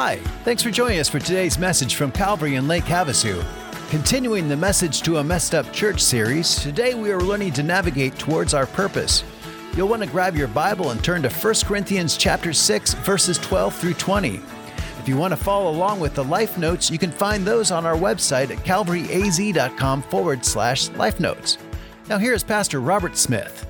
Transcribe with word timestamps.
Hi, 0.00 0.18
thanks 0.44 0.62
for 0.62 0.70
joining 0.70 1.00
us 1.00 1.08
for 1.08 1.18
today's 1.18 1.58
message 1.58 1.96
from 1.96 2.12
Calvary 2.12 2.54
in 2.54 2.68
Lake 2.68 2.84
Havasu. 2.84 3.44
Continuing 3.90 4.48
the 4.48 4.56
Message 4.56 5.02
to 5.02 5.16
a 5.16 5.24
Messed 5.24 5.56
Up 5.56 5.72
Church 5.72 6.00
series, 6.00 6.54
today 6.62 6.94
we 6.94 7.10
are 7.10 7.20
learning 7.20 7.52
to 7.54 7.64
navigate 7.64 8.16
towards 8.16 8.54
our 8.54 8.66
purpose. 8.66 9.24
You'll 9.76 9.88
want 9.88 10.04
to 10.04 10.08
grab 10.08 10.36
your 10.36 10.46
Bible 10.46 10.92
and 10.92 11.02
turn 11.02 11.22
to 11.22 11.28
1 11.28 11.54
Corinthians 11.64 12.16
chapter 12.16 12.52
6 12.52 12.94
verses 12.94 13.38
12 13.38 13.74
through 13.74 13.94
20. 13.94 14.40
If 15.00 15.08
you 15.08 15.16
want 15.16 15.32
to 15.32 15.36
follow 15.36 15.68
along 15.68 15.98
with 15.98 16.14
the 16.14 16.22
life 16.22 16.56
notes, 16.56 16.92
you 16.92 16.98
can 17.00 17.10
find 17.10 17.44
those 17.44 17.72
on 17.72 17.84
our 17.84 17.96
website 17.96 18.52
at 18.52 18.64
calvaryaz.com 18.64 20.02
forward 20.02 20.44
slash 20.44 20.90
life 20.90 21.18
notes. 21.18 21.58
Now 22.08 22.18
here's 22.18 22.44
Pastor 22.44 22.80
Robert 22.80 23.16
Smith. 23.16 23.67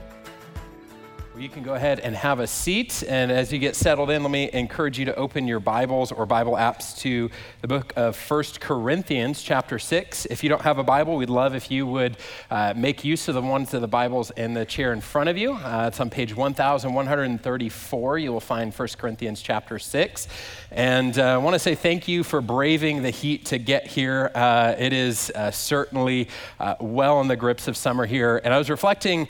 You 1.39 1.48
can 1.48 1.62
go 1.62 1.75
ahead 1.75 2.00
and 2.00 2.16
have 2.16 2.41
a 2.41 2.48
seat. 2.48 3.05
And 3.07 3.30
as 3.30 3.52
you 3.52 3.61
get 3.61 3.77
settled 3.77 4.11
in, 4.11 4.25
let 4.25 4.32
me 4.32 4.50
encourage 4.52 4.98
you 4.98 5.05
to 5.05 5.14
open 5.14 5.46
your 5.46 5.61
Bibles 5.61 6.10
or 6.10 6.27
Bible 6.27 6.55
apps 6.55 6.98
to 6.98 7.30
the 7.60 7.69
book 7.69 7.92
of 7.95 8.16
First 8.16 8.60
Corinthians, 8.60 9.41
chapter 9.41 9.79
6. 9.79 10.27
If 10.27 10.43
you 10.43 10.48
don't 10.48 10.62
have 10.62 10.79
a 10.79 10.82
Bible, 10.82 11.15
we'd 11.15 11.30
love 11.30 11.55
if 11.55 11.70
you 11.70 11.87
would 11.87 12.16
uh, 12.51 12.74
make 12.77 13.05
use 13.05 13.29
of 13.29 13.37
the 13.37 13.43
ones 13.43 13.73
of 13.73 13.82
the 13.82 13.87
Bibles 13.87 14.32
in 14.32 14.52
the 14.52 14.66
chair 14.66 14.93
in 14.93 15.01
front 15.01 15.29
of 15.29 15.38
you. 15.38 15.52
Uh, 15.52 15.84
it's 15.87 16.01
on 16.01 16.10
page 16.10 16.34
1134. 16.34 18.18
You 18.18 18.32
will 18.32 18.41
find 18.41 18.74
First 18.74 18.98
Corinthians, 18.98 19.41
chapter 19.41 19.79
6. 19.79 20.27
And 20.73 21.16
uh, 21.20 21.34
I 21.34 21.37
want 21.37 21.55
to 21.55 21.60
say 21.60 21.77
thank 21.77 22.09
you 22.09 22.24
for 22.24 22.41
braving 22.41 23.02
the 23.02 23.10
heat 23.10 23.45
to 23.46 23.59
get 23.59 23.87
here. 23.87 24.32
Uh, 24.34 24.74
it 24.77 24.93
is 24.93 25.30
uh, 25.37 25.52
certainly 25.52 26.30
uh, 26.59 26.74
well 26.80 27.20
in 27.20 27.29
the 27.29 27.37
grips 27.37 27.68
of 27.68 27.77
summer 27.77 28.07
here. 28.07 28.41
And 28.43 28.52
I 28.52 28.59
was 28.59 28.68
reflecting 28.68 29.29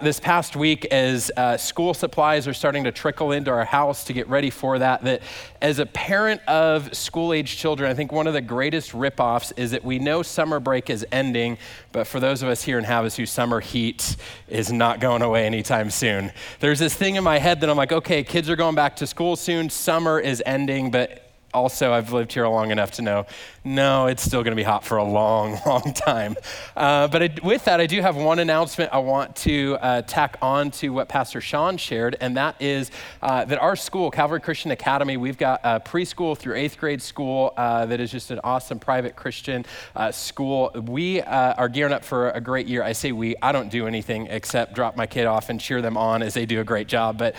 this 0.00 0.20
past 0.20 0.54
week 0.54 0.84
as 0.86 1.32
uh, 1.47 1.47
Uh, 1.48 1.56
school 1.56 1.94
supplies 1.94 2.46
are 2.46 2.52
starting 2.52 2.84
to 2.84 2.92
trickle 2.92 3.32
into 3.32 3.50
our 3.50 3.64
house 3.64 4.04
to 4.04 4.12
get 4.12 4.28
ready 4.28 4.50
for 4.50 4.78
that. 4.78 5.02
That 5.04 5.22
as 5.62 5.78
a 5.78 5.86
parent 5.86 6.42
of 6.46 6.94
school 6.94 7.32
age 7.32 7.56
children, 7.56 7.90
I 7.90 7.94
think 7.94 8.12
one 8.12 8.26
of 8.26 8.34
the 8.34 8.42
greatest 8.42 8.92
ripoffs 8.92 9.54
is 9.56 9.70
that 9.70 9.82
we 9.82 9.98
know 9.98 10.22
summer 10.22 10.60
break 10.60 10.90
is 10.90 11.06
ending, 11.10 11.56
but 11.90 12.06
for 12.06 12.20
those 12.20 12.42
of 12.42 12.50
us 12.50 12.62
here 12.62 12.78
in 12.78 12.84
Havasu, 12.84 13.26
summer 13.26 13.60
heat 13.60 14.16
is 14.46 14.70
not 14.70 15.00
going 15.00 15.22
away 15.22 15.46
anytime 15.46 15.88
soon. 15.88 16.32
There's 16.60 16.80
this 16.80 16.94
thing 16.94 17.14
in 17.14 17.24
my 17.24 17.38
head 17.38 17.62
that 17.62 17.70
I'm 17.70 17.78
like, 17.78 17.92
okay, 17.92 18.22
kids 18.22 18.50
are 18.50 18.56
going 18.56 18.74
back 18.74 18.96
to 18.96 19.06
school 19.06 19.34
soon, 19.34 19.70
summer 19.70 20.20
is 20.20 20.42
ending, 20.44 20.90
but 20.90 21.27
also 21.54 21.92
I've 21.92 22.12
lived 22.12 22.32
here 22.32 22.46
long 22.46 22.70
enough 22.70 22.92
to 22.92 23.02
know 23.02 23.26
no, 23.68 24.06
it's 24.06 24.22
still 24.22 24.42
going 24.42 24.52
to 24.52 24.56
be 24.56 24.62
hot 24.62 24.82
for 24.82 24.96
a 24.96 25.04
long, 25.04 25.58
long 25.66 25.92
time. 25.92 26.36
Uh, 26.74 27.06
but 27.08 27.22
I, 27.22 27.34
with 27.42 27.66
that, 27.66 27.80
I 27.80 27.86
do 27.86 28.00
have 28.00 28.16
one 28.16 28.38
announcement 28.38 28.92
I 28.92 28.98
want 28.98 29.36
to 29.36 29.76
uh, 29.80 30.02
tack 30.02 30.38
on 30.40 30.70
to 30.72 30.88
what 30.90 31.08
Pastor 31.08 31.40
Sean 31.40 31.76
shared, 31.76 32.16
and 32.20 32.36
that 32.36 32.60
is 32.60 32.90
uh, 33.20 33.44
that 33.44 33.58
our 33.58 33.76
school, 33.76 34.10
Calvary 34.10 34.40
Christian 34.40 34.70
Academy, 34.70 35.16
we've 35.16 35.36
got 35.36 35.60
a 35.64 35.80
preschool 35.80 36.36
through 36.36 36.54
eighth 36.54 36.78
grade 36.78 37.02
school 37.02 37.52
uh, 37.56 37.84
that 37.86 38.00
is 38.00 38.10
just 38.10 38.30
an 38.30 38.40
awesome 38.42 38.78
private 38.78 39.16
Christian 39.16 39.66
uh, 39.94 40.10
school. 40.12 40.70
We 40.74 41.20
uh, 41.20 41.54
are 41.54 41.68
gearing 41.68 41.92
up 41.92 42.04
for 42.04 42.30
a 42.30 42.40
great 42.40 42.66
year. 42.66 42.82
I 42.82 42.92
say 42.92 43.12
we, 43.12 43.36
I 43.42 43.52
don't 43.52 43.68
do 43.68 43.86
anything 43.86 44.28
except 44.28 44.74
drop 44.74 44.96
my 44.96 45.06
kid 45.06 45.26
off 45.26 45.50
and 45.50 45.60
cheer 45.60 45.82
them 45.82 45.96
on 45.96 46.22
as 46.22 46.32
they 46.32 46.46
do 46.46 46.60
a 46.60 46.64
great 46.64 46.88
job, 46.88 47.18
but 47.18 47.34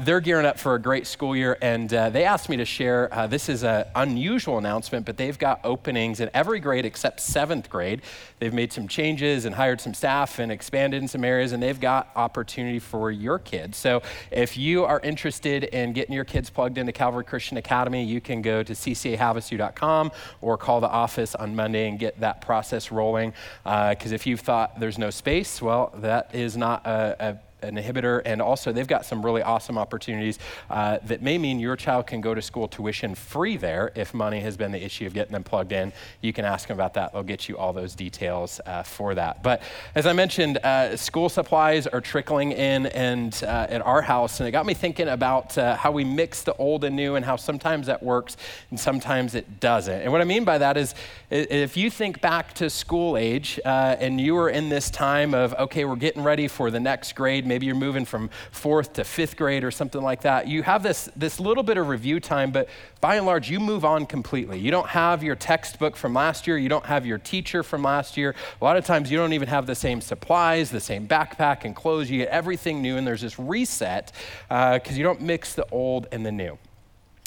they're 0.00 0.20
gearing 0.20 0.46
up 0.46 0.58
for 0.58 0.74
a 0.74 0.78
great 0.78 1.06
school 1.06 1.36
year, 1.36 1.58
and 1.60 1.90
they 1.90 2.24
asked 2.24 2.48
me 2.48 2.56
to 2.56 2.64
share 2.64 3.10
this 3.28 3.45
is 3.48 3.64
an 3.64 3.84
unusual 3.94 4.58
announcement, 4.58 5.06
but 5.06 5.16
they've 5.16 5.38
got 5.38 5.60
openings 5.64 6.20
in 6.20 6.30
every 6.34 6.60
grade 6.60 6.84
except 6.84 7.20
seventh 7.20 7.70
grade. 7.70 8.02
They've 8.38 8.52
made 8.52 8.72
some 8.72 8.88
changes 8.88 9.44
and 9.44 9.54
hired 9.54 9.80
some 9.80 9.94
staff 9.94 10.38
and 10.38 10.52
expanded 10.52 11.02
in 11.02 11.08
some 11.08 11.24
areas, 11.24 11.52
and 11.52 11.62
they've 11.62 11.80
got 11.80 12.10
opportunity 12.16 12.78
for 12.78 13.10
your 13.10 13.38
kids. 13.38 13.76
So 13.76 14.02
if 14.30 14.56
you 14.56 14.84
are 14.84 15.00
interested 15.00 15.64
in 15.64 15.92
getting 15.92 16.14
your 16.14 16.24
kids 16.24 16.50
plugged 16.50 16.78
into 16.78 16.92
Calvary 16.92 17.24
Christian 17.24 17.56
Academy, 17.56 18.04
you 18.04 18.20
can 18.20 18.42
go 18.42 18.62
to 18.62 18.72
ccahavasu.com 18.72 20.12
or 20.40 20.58
call 20.58 20.80
the 20.80 20.88
office 20.88 21.34
on 21.34 21.56
Monday 21.56 21.88
and 21.88 21.98
get 21.98 22.20
that 22.20 22.40
process 22.40 22.90
rolling. 22.90 23.32
Because 23.64 24.12
uh, 24.12 24.14
if 24.14 24.26
you've 24.26 24.40
thought 24.40 24.78
there's 24.80 24.98
no 24.98 25.10
space, 25.10 25.62
well, 25.62 25.92
that 25.96 26.34
is 26.34 26.56
not 26.56 26.86
a, 26.86 27.16
a 27.30 27.45
an 27.66 27.76
inhibitor, 27.76 28.22
and 28.24 28.40
also 28.40 28.72
they've 28.72 28.86
got 28.86 29.04
some 29.04 29.24
really 29.24 29.42
awesome 29.42 29.78
opportunities 29.78 30.38
uh, 30.70 30.98
that 31.04 31.22
may 31.22 31.38
mean 31.38 31.58
your 31.58 31.76
child 31.76 32.06
can 32.06 32.20
go 32.20 32.34
to 32.34 32.42
school 32.42 32.68
tuition 32.68 33.14
free 33.14 33.56
there 33.56 33.92
if 33.94 34.14
money 34.14 34.40
has 34.40 34.56
been 34.56 34.72
the 34.72 34.82
issue 34.82 35.06
of 35.06 35.14
getting 35.14 35.32
them 35.32 35.44
plugged 35.44 35.72
in. 35.72 35.92
You 36.20 36.32
can 36.32 36.44
ask 36.44 36.68
them 36.68 36.76
about 36.76 36.94
that. 36.94 37.12
They'll 37.12 37.22
get 37.22 37.48
you 37.48 37.56
all 37.56 37.72
those 37.72 37.94
details 37.94 38.60
uh, 38.66 38.82
for 38.82 39.14
that. 39.14 39.42
But 39.42 39.62
as 39.94 40.06
I 40.06 40.12
mentioned, 40.12 40.58
uh, 40.58 40.96
school 40.96 41.28
supplies 41.28 41.86
are 41.86 42.00
trickling 42.00 42.52
in 42.52 42.86
and 42.86 43.38
uh, 43.42 43.66
at 43.68 43.82
our 43.82 44.02
house, 44.02 44.40
and 44.40 44.48
it 44.48 44.52
got 44.52 44.66
me 44.66 44.74
thinking 44.74 45.08
about 45.08 45.56
uh, 45.58 45.76
how 45.76 45.90
we 45.90 46.04
mix 46.04 46.42
the 46.42 46.54
old 46.54 46.84
and 46.84 46.94
new 46.94 47.14
and 47.14 47.24
how 47.24 47.36
sometimes 47.36 47.86
that 47.86 48.02
works 48.02 48.36
and 48.70 48.78
sometimes 48.78 49.34
it 49.34 49.60
doesn't. 49.60 50.02
And 50.02 50.12
what 50.12 50.20
I 50.20 50.24
mean 50.24 50.44
by 50.44 50.58
that 50.58 50.76
is 50.76 50.94
if 51.30 51.76
you 51.76 51.90
think 51.90 52.20
back 52.20 52.52
to 52.54 52.70
school 52.70 53.16
age 53.16 53.58
uh, 53.64 53.96
and 53.98 54.20
you 54.20 54.34
were 54.34 54.50
in 54.50 54.68
this 54.68 54.90
time 54.90 55.34
of, 55.34 55.54
okay, 55.54 55.84
we're 55.84 55.96
getting 55.96 56.22
ready 56.22 56.48
for 56.48 56.70
the 56.70 56.80
next 56.80 57.14
grade, 57.14 57.46
maybe 57.46 57.55
you're 57.64 57.74
moving 57.74 58.04
from 58.04 58.28
fourth 58.50 58.94
to 58.94 59.04
fifth 59.04 59.36
grade 59.36 59.64
or 59.64 59.70
something 59.70 60.02
like 60.02 60.22
that. 60.22 60.48
You 60.48 60.62
have 60.64 60.82
this, 60.82 61.08
this 61.16 61.40
little 61.40 61.62
bit 61.62 61.78
of 61.78 61.88
review 61.88 62.20
time, 62.20 62.50
but 62.50 62.68
by 63.00 63.16
and 63.16 63.24
large, 63.26 63.50
you 63.50 63.60
move 63.60 63.84
on 63.84 64.04
completely. 64.06 64.58
You 64.58 64.70
don't 64.70 64.88
have 64.88 65.22
your 65.22 65.36
textbook 65.36 65.96
from 65.96 66.14
last 66.14 66.46
year, 66.46 66.58
you 66.58 66.68
don't 66.68 66.86
have 66.86 67.06
your 67.06 67.18
teacher 67.18 67.62
from 67.62 67.82
last 67.82 68.16
year. 68.16 68.34
A 68.60 68.64
lot 68.64 68.76
of 68.76 68.84
times, 68.84 69.10
you 69.10 69.16
don't 69.16 69.32
even 69.32 69.48
have 69.48 69.66
the 69.66 69.74
same 69.74 70.00
supplies, 70.00 70.70
the 70.70 70.80
same 70.80 71.06
backpack 71.06 71.64
and 71.64 71.74
clothes. 71.74 72.10
You 72.10 72.18
get 72.18 72.28
everything 72.28 72.82
new, 72.82 72.96
and 72.96 73.06
there's 73.06 73.22
this 73.22 73.38
reset 73.38 74.12
because 74.48 74.92
uh, 74.92 74.94
you 74.94 75.02
don't 75.02 75.20
mix 75.20 75.54
the 75.54 75.66
old 75.70 76.08
and 76.12 76.24
the 76.24 76.32
new. 76.32 76.58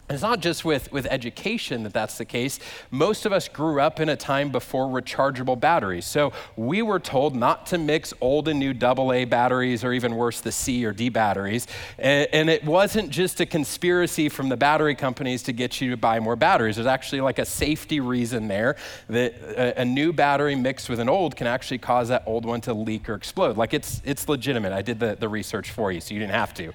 It's 0.09 0.23
not 0.23 0.39
just 0.39 0.65
with, 0.65 0.91
with 0.91 1.05
education 1.05 1.83
that 1.83 1.93
that's 1.93 2.17
the 2.17 2.25
case. 2.25 2.59
Most 2.89 3.27
of 3.27 3.31
us 3.31 3.47
grew 3.47 3.79
up 3.79 3.99
in 3.99 4.09
a 4.09 4.15
time 4.15 4.51
before 4.51 4.87
rechargeable 4.87 5.59
batteries. 5.59 6.05
So 6.05 6.33
we 6.55 6.81
were 6.81 6.99
told 6.99 7.35
not 7.35 7.67
to 7.67 7.77
mix 7.77 8.11
old 8.19 8.47
and 8.47 8.59
new 8.59 8.71
AA 8.71 9.25
batteries, 9.25 9.83
or 9.83 9.93
even 9.93 10.15
worse, 10.15 10.41
the 10.41 10.51
C 10.51 10.83
or 10.83 10.93
D 10.93 11.09
batteries. 11.09 11.67
And, 11.99 12.27
and 12.33 12.49
it 12.49 12.63
wasn't 12.63 13.11
just 13.11 13.39
a 13.39 13.45
conspiracy 13.45 14.29
from 14.29 14.49
the 14.49 14.57
battery 14.57 14.95
companies 14.95 15.43
to 15.43 15.51
get 15.53 15.79
you 15.79 15.91
to 15.91 15.97
buy 15.97 16.19
more 16.19 16.35
batteries. 16.35 16.77
There's 16.77 16.87
actually 16.87 17.21
like 17.21 17.37
a 17.37 17.45
safety 17.45 17.99
reason 17.99 18.47
there 18.47 18.77
that 19.09 19.35
a, 19.35 19.81
a 19.81 19.85
new 19.85 20.11
battery 20.11 20.55
mixed 20.55 20.89
with 20.89 20.99
an 20.99 21.07
old 21.07 21.35
can 21.35 21.45
actually 21.45 21.77
cause 21.77 22.07
that 22.07 22.23
old 22.25 22.45
one 22.45 22.61
to 22.61 22.73
leak 22.73 23.07
or 23.09 23.13
explode. 23.13 23.57
Like 23.57 23.75
it's, 23.75 24.01
it's 24.03 24.27
legitimate. 24.27 24.73
I 24.73 24.81
did 24.81 24.99
the, 24.99 25.17
the 25.19 25.29
research 25.29 25.69
for 25.69 25.91
you, 25.91 26.01
so 26.01 26.15
you 26.15 26.19
didn't 26.19 26.33
have 26.33 26.55
to. 26.55 26.73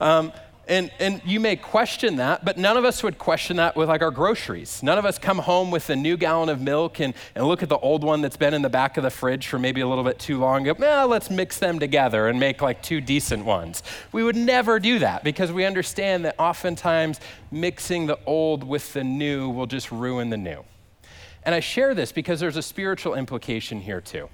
Um, 0.00 0.32
and, 0.68 0.90
and 0.98 1.22
you 1.24 1.38
may 1.38 1.54
question 1.54 2.16
that, 2.16 2.44
but 2.44 2.58
none 2.58 2.76
of 2.76 2.84
us 2.84 3.02
would 3.02 3.18
question 3.18 3.56
that 3.58 3.76
with 3.76 3.88
like 3.88 4.02
our 4.02 4.10
groceries. 4.10 4.82
None 4.82 4.98
of 4.98 5.04
us 5.04 5.18
come 5.18 5.38
home 5.38 5.70
with 5.70 5.88
a 5.90 5.96
new 5.96 6.16
gallon 6.16 6.48
of 6.48 6.60
milk 6.60 7.00
and, 7.00 7.14
and 7.34 7.46
look 7.46 7.62
at 7.62 7.68
the 7.68 7.78
old 7.78 8.02
one 8.02 8.20
that's 8.20 8.36
been 8.36 8.52
in 8.52 8.62
the 8.62 8.68
back 8.68 8.96
of 8.96 9.04
the 9.04 9.10
fridge 9.10 9.46
for 9.46 9.58
maybe 9.60 9.80
a 9.80 9.86
little 9.86 10.02
bit 10.02 10.18
too 10.18 10.38
long. 10.38 10.66
And 10.66 10.78
go, 10.78 10.86
well, 10.86 11.06
let's 11.06 11.30
mix 11.30 11.58
them 11.58 11.78
together 11.78 12.26
and 12.26 12.40
make 12.40 12.62
like 12.62 12.82
two 12.82 13.00
decent 13.00 13.44
ones. 13.44 13.84
We 14.10 14.24
would 14.24 14.34
never 14.34 14.80
do 14.80 14.98
that 14.98 15.22
because 15.22 15.52
we 15.52 15.64
understand 15.64 16.24
that 16.24 16.34
oftentimes 16.38 17.20
mixing 17.52 18.06
the 18.06 18.18
old 18.26 18.64
with 18.64 18.92
the 18.92 19.04
new 19.04 19.48
will 19.50 19.66
just 19.66 19.92
ruin 19.92 20.30
the 20.30 20.36
new. 20.36 20.64
And 21.44 21.54
I 21.54 21.60
share 21.60 21.94
this 21.94 22.10
because 22.10 22.40
there's 22.40 22.56
a 22.56 22.62
spiritual 22.62 23.14
implication 23.14 23.80
here 23.80 24.00
too. 24.00 24.28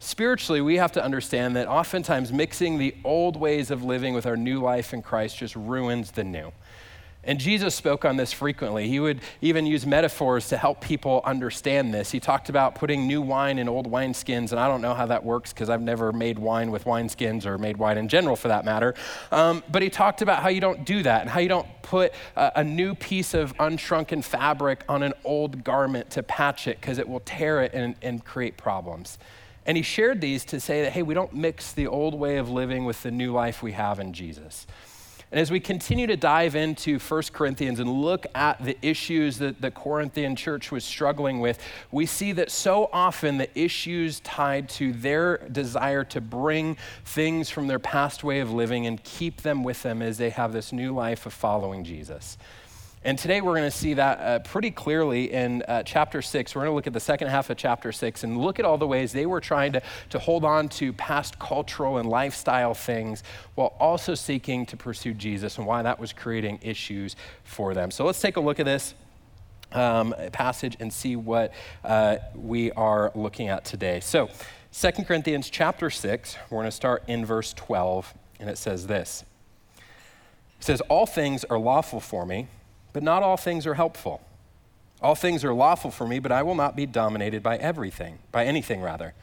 Spiritually, 0.00 0.60
we 0.60 0.76
have 0.76 0.92
to 0.92 1.02
understand 1.02 1.56
that 1.56 1.66
oftentimes 1.66 2.32
mixing 2.32 2.78
the 2.78 2.94
old 3.04 3.36
ways 3.36 3.70
of 3.70 3.82
living 3.82 4.14
with 4.14 4.26
our 4.26 4.36
new 4.36 4.60
life 4.60 4.94
in 4.94 5.02
Christ 5.02 5.38
just 5.38 5.56
ruins 5.56 6.12
the 6.12 6.24
new. 6.24 6.52
And 7.24 7.40
Jesus 7.40 7.74
spoke 7.74 8.04
on 8.04 8.16
this 8.16 8.32
frequently. 8.32 8.88
He 8.88 9.00
would 9.00 9.20
even 9.42 9.66
use 9.66 9.84
metaphors 9.84 10.48
to 10.48 10.56
help 10.56 10.80
people 10.80 11.20
understand 11.24 11.92
this. 11.92 12.12
He 12.12 12.20
talked 12.20 12.48
about 12.48 12.76
putting 12.76 13.08
new 13.08 13.20
wine 13.20 13.58
in 13.58 13.68
old 13.68 13.90
wineskins, 13.90 14.52
and 14.52 14.60
I 14.60 14.68
don't 14.68 14.80
know 14.80 14.94
how 14.94 15.06
that 15.06 15.24
works 15.24 15.52
because 15.52 15.68
I've 15.68 15.82
never 15.82 16.12
made 16.12 16.38
wine 16.38 16.70
with 16.70 16.84
wineskins 16.84 17.44
or 17.44 17.58
made 17.58 17.76
wine 17.76 17.98
in 17.98 18.08
general 18.08 18.36
for 18.36 18.48
that 18.48 18.64
matter. 18.64 18.94
Um, 19.32 19.64
but 19.70 19.82
he 19.82 19.90
talked 19.90 20.22
about 20.22 20.42
how 20.42 20.48
you 20.48 20.60
don't 20.60 20.84
do 20.86 21.02
that 21.02 21.22
and 21.22 21.28
how 21.28 21.40
you 21.40 21.48
don't 21.48 21.66
put 21.82 22.14
a, 22.36 22.52
a 22.56 22.64
new 22.64 22.94
piece 22.94 23.34
of 23.34 23.54
unshrunken 23.58 24.22
fabric 24.22 24.84
on 24.88 25.02
an 25.02 25.12
old 25.24 25.64
garment 25.64 26.10
to 26.10 26.22
patch 26.22 26.68
it 26.68 26.80
because 26.80 26.98
it 26.98 27.08
will 27.08 27.20
tear 27.20 27.62
it 27.62 27.74
and, 27.74 27.96
and 28.00 28.24
create 28.24 28.56
problems. 28.56 29.18
And 29.68 29.76
he 29.76 29.82
shared 29.82 30.22
these 30.22 30.46
to 30.46 30.60
say 30.60 30.80
that, 30.82 30.92
hey, 30.92 31.02
we 31.02 31.12
don't 31.12 31.34
mix 31.34 31.72
the 31.72 31.86
old 31.86 32.14
way 32.14 32.38
of 32.38 32.48
living 32.48 32.86
with 32.86 33.02
the 33.02 33.10
new 33.10 33.32
life 33.32 33.62
we 33.62 33.72
have 33.72 34.00
in 34.00 34.14
Jesus. 34.14 34.66
And 35.30 35.38
as 35.38 35.50
we 35.50 35.60
continue 35.60 36.06
to 36.06 36.16
dive 36.16 36.56
into 36.56 36.98
1 36.98 37.22
Corinthians 37.34 37.78
and 37.78 38.00
look 38.00 38.24
at 38.34 38.64
the 38.64 38.78
issues 38.80 39.36
that 39.38 39.60
the 39.60 39.70
Corinthian 39.70 40.36
church 40.36 40.72
was 40.72 40.86
struggling 40.86 41.40
with, 41.40 41.58
we 41.92 42.06
see 42.06 42.32
that 42.32 42.50
so 42.50 42.88
often 42.94 43.36
the 43.36 43.60
issues 43.60 44.20
tied 44.20 44.70
to 44.70 44.94
their 44.94 45.36
desire 45.52 46.02
to 46.04 46.22
bring 46.22 46.78
things 47.04 47.50
from 47.50 47.66
their 47.66 47.78
past 47.78 48.24
way 48.24 48.40
of 48.40 48.50
living 48.50 48.86
and 48.86 49.04
keep 49.04 49.42
them 49.42 49.62
with 49.62 49.82
them 49.82 50.00
as 50.00 50.16
they 50.16 50.30
have 50.30 50.54
this 50.54 50.72
new 50.72 50.94
life 50.94 51.26
of 51.26 51.34
following 51.34 51.84
Jesus. 51.84 52.38
And 53.04 53.16
today 53.16 53.40
we're 53.40 53.54
going 53.54 53.70
to 53.70 53.76
see 53.76 53.94
that 53.94 54.18
uh, 54.18 54.38
pretty 54.40 54.72
clearly 54.72 55.32
in 55.32 55.62
uh, 55.68 55.84
chapter 55.84 56.20
six. 56.20 56.54
We're 56.54 56.62
going 56.62 56.72
to 56.72 56.74
look 56.74 56.88
at 56.88 56.92
the 56.92 57.00
second 57.00 57.28
half 57.28 57.48
of 57.48 57.56
chapter 57.56 57.92
six 57.92 58.24
and 58.24 58.36
look 58.36 58.58
at 58.58 58.64
all 58.64 58.76
the 58.76 58.88
ways 58.88 59.12
they 59.12 59.26
were 59.26 59.40
trying 59.40 59.72
to, 59.74 59.82
to 60.10 60.18
hold 60.18 60.44
on 60.44 60.68
to 60.70 60.92
past 60.92 61.38
cultural 61.38 61.98
and 61.98 62.08
lifestyle 62.08 62.74
things 62.74 63.22
while 63.54 63.76
also 63.78 64.16
seeking 64.16 64.66
to 64.66 64.76
pursue 64.76 65.14
Jesus 65.14 65.58
and 65.58 65.66
why 65.66 65.82
that 65.82 66.00
was 66.00 66.12
creating 66.12 66.58
issues 66.60 67.14
for 67.44 67.72
them. 67.72 67.92
So 67.92 68.04
let's 68.04 68.20
take 68.20 68.36
a 68.36 68.40
look 68.40 68.58
at 68.58 68.66
this. 68.66 68.94
Um, 69.70 70.14
passage 70.32 70.78
and 70.80 70.90
see 70.90 71.14
what 71.14 71.52
uh, 71.84 72.16
we 72.34 72.72
are 72.72 73.12
looking 73.14 73.48
at 73.48 73.66
today. 73.66 74.00
So, 74.00 74.30
2 74.72 75.04
Corinthians 75.04 75.50
chapter 75.50 75.90
6, 75.90 76.38
we're 76.48 76.60
going 76.60 76.68
to 76.68 76.70
start 76.70 77.04
in 77.06 77.26
verse 77.26 77.52
12, 77.52 78.14
and 78.40 78.48
it 78.48 78.56
says 78.56 78.86
this. 78.86 79.26
It 79.76 79.84
says, 80.64 80.80
All 80.88 81.04
things 81.04 81.44
are 81.44 81.58
lawful 81.58 82.00
for 82.00 82.24
me 82.24 82.48
but 82.98 83.04
not 83.04 83.22
all 83.22 83.36
things 83.36 83.64
are 83.64 83.74
helpful. 83.74 84.20
All 85.00 85.14
things 85.14 85.44
are 85.44 85.54
lawful 85.54 85.92
for 85.92 86.04
me, 86.04 86.18
but 86.18 86.32
I 86.32 86.42
will 86.42 86.56
not 86.56 86.74
be 86.74 86.84
dominated 86.84 87.44
by 87.44 87.56
everything, 87.56 88.18
by 88.32 88.44
anything 88.44 88.82
rather. 88.82 89.14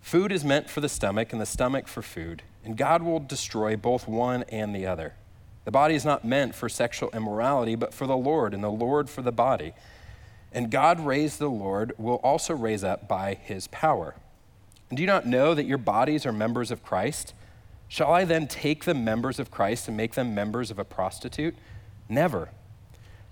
Food 0.00 0.32
is 0.32 0.44
meant 0.44 0.68
for 0.68 0.80
the 0.80 0.88
stomach, 0.88 1.30
and 1.30 1.40
the 1.40 1.46
stomach 1.46 1.86
for 1.86 2.02
food, 2.02 2.42
and 2.64 2.76
God 2.76 3.04
will 3.04 3.20
destroy 3.20 3.76
both 3.76 4.08
one 4.08 4.42
and 4.48 4.74
the 4.74 4.86
other. 4.86 5.14
The 5.64 5.70
body 5.70 5.94
is 5.94 6.04
not 6.04 6.24
meant 6.24 6.56
for 6.56 6.68
sexual 6.68 7.10
immorality, 7.10 7.76
but 7.76 7.94
for 7.94 8.08
the 8.08 8.16
Lord, 8.16 8.52
and 8.52 8.64
the 8.64 8.72
Lord 8.72 9.08
for 9.08 9.22
the 9.22 9.30
body. 9.30 9.72
And 10.50 10.68
God 10.68 10.98
raised 10.98 11.38
the 11.38 11.46
Lord 11.46 11.92
will 11.98 12.16
also 12.24 12.54
raise 12.54 12.82
up 12.82 13.06
by 13.06 13.34
his 13.34 13.68
power. 13.68 14.16
And 14.90 14.96
do 14.96 15.02
you 15.04 15.06
not 15.06 15.26
know 15.26 15.54
that 15.54 15.66
your 15.66 15.78
bodies 15.78 16.26
are 16.26 16.32
members 16.32 16.72
of 16.72 16.82
Christ? 16.82 17.34
Shall 17.86 18.10
I 18.10 18.24
then 18.24 18.48
take 18.48 18.84
the 18.84 18.94
members 18.94 19.38
of 19.38 19.52
Christ 19.52 19.86
and 19.86 19.96
make 19.96 20.14
them 20.14 20.34
members 20.34 20.72
of 20.72 20.80
a 20.80 20.84
prostitute? 20.84 21.54
Never. 22.08 22.48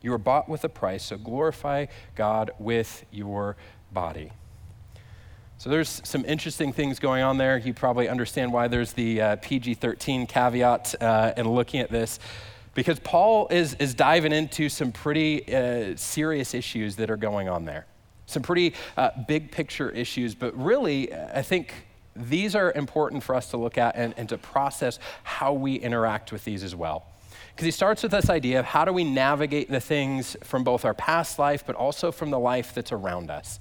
You 0.00 0.10
were 0.12 0.18
bought 0.18 0.48
with 0.48 0.64
a 0.64 0.68
price, 0.68 1.04
so 1.04 1.16
glorify 1.16 1.86
God 2.14 2.50
with 2.58 3.04
your 3.10 3.56
body. 3.92 4.32
So 5.58 5.70
there's 5.70 6.00
some 6.04 6.24
interesting 6.24 6.72
things 6.72 7.00
going 7.00 7.24
on 7.24 7.36
there. 7.36 7.58
You 7.58 7.74
probably 7.74 8.08
understand 8.08 8.52
why 8.52 8.68
there's 8.68 8.92
the 8.92 9.20
uh, 9.20 9.36
PG 9.36 9.74
13 9.74 10.26
caveat 10.28 10.94
uh, 11.00 11.32
in 11.36 11.48
looking 11.48 11.80
at 11.80 11.90
this, 11.90 12.20
because 12.74 13.00
Paul 13.00 13.48
is, 13.50 13.74
is 13.74 13.92
diving 13.92 14.32
into 14.32 14.68
some 14.68 14.92
pretty 14.92 15.52
uh, 15.52 15.96
serious 15.96 16.54
issues 16.54 16.94
that 16.96 17.10
are 17.10 17.16
going 17.16 17.48
on 17.48 17.64
there. 17.64 17.86
Some 18.26 18.42
pretty 18.42 18.74
uh, 18.96 19.10
big 19.26 19.50
picture 19.50 19.90
issues, 19.90 20.36
but 20.36 20.56
really, 20.56 21.12
I 21.12 21.42
think 21.42 21.74
these 22.14 22.54
are 22.54 22.70
important 22.72 23.24
for 23.24 23.34
us 23.34 23.50
to 23.50 23.56
look 23.56 23.78
at 23.78 23.96
and, 23.96 24.14
and 24.16 24.28
to 24.28 24.38
process 24.38 25.00
how 25.24 25.52
we 25.54 25.74
interact 25.74 26.30
with 26.30 26.44
these 26.44 26.62
as 26.62 26.76
well. 26.76 27.04
Because 27.58 27.66
he 27.66 27.72
starts 27.72 28.04
with 28.04 28.12
this 28.12 28.30
idea 28.30 28.60
of 28.60 28.66
how 28.66 28.84
do 28.84 28.92
we 28.92 29.02
navigate 29.02 29.68
the 29.68 29.80
things 29.80 30.36
from 30.44 30.62
both 30.62 30.84
our 30.84 30.94
past 30.94 31.40
life, 31.40 31.66
but 31.66 31.74
also 31.74 32.12
from 32.12 32.30
the 32.30 32.38
life 32.38 32.72
that's 32.72 32.92
around 32.92 33.32
us. 33.32 33.58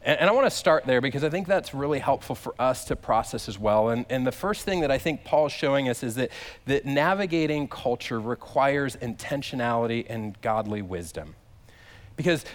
And, 0.00 0.20
and 0.20 0.30
I 0.30 0.32
want 0.32 0.46
to 0.46 0.50
start 0.50 0.86
there 0.86 1.02
because 1.02 1.22
I 1.22 1.28
think 1.28 1.46
that's 1.46 1.74
really 1.74 1.98
helpful 1.98 2.34
for 2.34 2.54
us 2.58 2.86
to 2.86 2.96
process 2.96 3.46
as 3.46 3.58
well. 3.58 3.90
And, 3.90 4.06
and 4.08 4.26
the 4.26 4.32
first 4.32 4.64
thing 4.64 4.80
that 4.80 4.90
I 4.90 4.96
think 4.96 5.22
Paul's 5.22 5.52
showing 5.52 5.90
us 5.90 6.02
is 6.02 6.14
that, 6.14 6.30
that 6.64 6.86
navigating 6.86 7.68
culture 7.68 8.18
requires 8.18 8.96
intentionality 8.96 10.06
and 10.08 10.40
godly 10.40 10.80
wisdom 10.80 11.34
because 12.16 12.46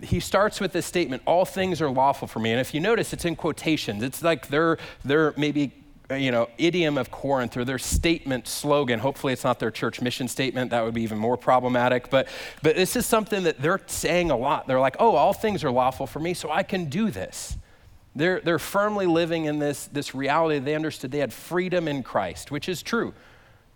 he 0.00 0.20
starts 0.20 0.58
with 0.58 0.72
this 0.72 0.86
statement 0.86 1.22
all 1.26 1.44
things 1.44 1.82
are 1.82 1.90
lawful 1.90 2.26
for 2.26 2.38
me 2.38 2.52
and 2.52 2.58
if 2.58 2.72
you 2.72 2.80
notice 2.80 3.12
it's 3.12 3.26
in 3.26 3.36
quotations 3.36 4.02
it's 4.02 4.22
like 4.22 4.48
they're 4.48 4.78
they're 5.04 5.34
maybe 5.36 5.83
you 6.16 6.30
know, 6.30 6.48
idiom 6.58 6.98
of 6.98 7.10
Corinth 7.10 7.56
or 7.56 7.64
their 7.64 7.78
statement 7.78 8.48
slogan. 8.48 8.98
Hopefully, 8.98 9.32
it's 9.32 9.44
not 9.44 9.58
their 9.58 9.70
church 9.70 10.00
mission 10.00 10.28
statement. 10.28 10.70
That 10.70 10.84
would 10.84 10.94
be 10.94 11.02
even 11.02 11.18
more 11.18 11.36
problematic. 11.36 12.10
But, 12.10 12.28
but 12.62 12.76
this 12.76 12.96
is 12.96 13.06
something 13.06 13.44
that 13.44 13.60
they're 13.60 13.80
saying 13.86 14.30
a 14.30 14.36
lot. 14.36 14.66
They're 14.66 14.80
like, 14.80 14.96
oh, 14.98 15.14
all 15.14 15.32
things 15.32 15.64
are 15.64 15.70
lawful 15.70 16.06
for 16.06 16.20
me, 16.20 16.34
so 16.34 16.50
I 16.50 16.62
can 16.62 16.86
do 16.86 17.10
this. 17.10 17.56
They're, 18.16 18.40
they're 18.40 18.58
firmly 18.58 19.06
living 19.06 19.46
in 19.46 19.58
this, 19.58 19.86
this 19.88 20.14
reality. 20.14 20.58
They 20.60 20.74
understood 20.74 21.10
they 21.10 21.18
had 21.18 21.32
freedom 21.32 21.88
in 21.88 22.02
Christ, 22.02 22.50
which 22.50 22.68
is 22.68 22.82
true. 22.82 23.12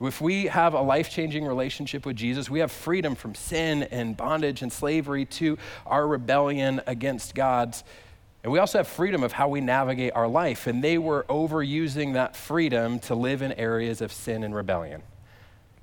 If 0.00 0.20
we 0.20 0.44
have 0.46 0.74
a 0.74 0.80
life 0.80 1.10
changing 1.10 1.44
relationship 1.44 2.06
with 2.06 2.14
Jesus, 2.14 2.48
we 2.48 2.60
have 2.60 2.70
freedom 2.70 3.16
from 3.16 3.34
sin 3.34 3.82
and 3.84 4.16
bondage 4.16 4.62
and 4.62 4.72
slavery 4.72 5.24
to 5.24 5.58
our 5.86 6.06
rebellion 6.06 6.80
against 6.86 7.34
God's 7.34 7.82
and 8.42 8.52
we 8.52 8.58
also 8.58 8.78
have 8.78 8.88
freedom 8.88 9.22
of 9.22 9.32
how 9.32 9.48
we 9.48 9.60
navigate 9.60 10.12
our 10.14 10.28
life. 10.28 10.66
And 10.66 10.82
they 10.82 10.96
were 10.96 11.26
overusing 11.28 12.12
that 12.14 12.36
freedom 12.36 12.98
to 13.00 13.14
live 13.14 13.42
in 13.42 13.52
areas 13.52 14.00
of 14.00 14.12
sin 14.12 14.44
and 14.44 14.54
rebellion. 14.54 15.02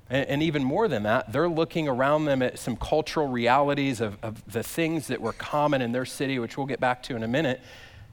And, 0.08 0.26
and 0.28 0.42
even 0.42 0.64
more 0.64 0.88
than 0.88 1.02
that, 1.02 1.32
they're 1.32 1.48
looking 1.48 1.86
around 1.86 2.24
them 2.24 2.40
at 2.42 2.58
some 2.58 2.76
cultural 2.76 3.28
realities 3.28 4.00
of, 4.00 4.16
of 4.22 4.42
the 4.50 4.62
things 4.62 5.08
that 5.08 5.20
were 5.20 5.34
common 5.34 5.82
in 5.82 5.92
their 5.92 6.06
city, 6.06 6.38
which 6.38 6.56
we'll 6.56 6.66
get 6.66 6.80
back 6.80 7.02
to 7.04 7.16
in 7.16 7.22
a 7.22 7.28
minute, 7.28 7.60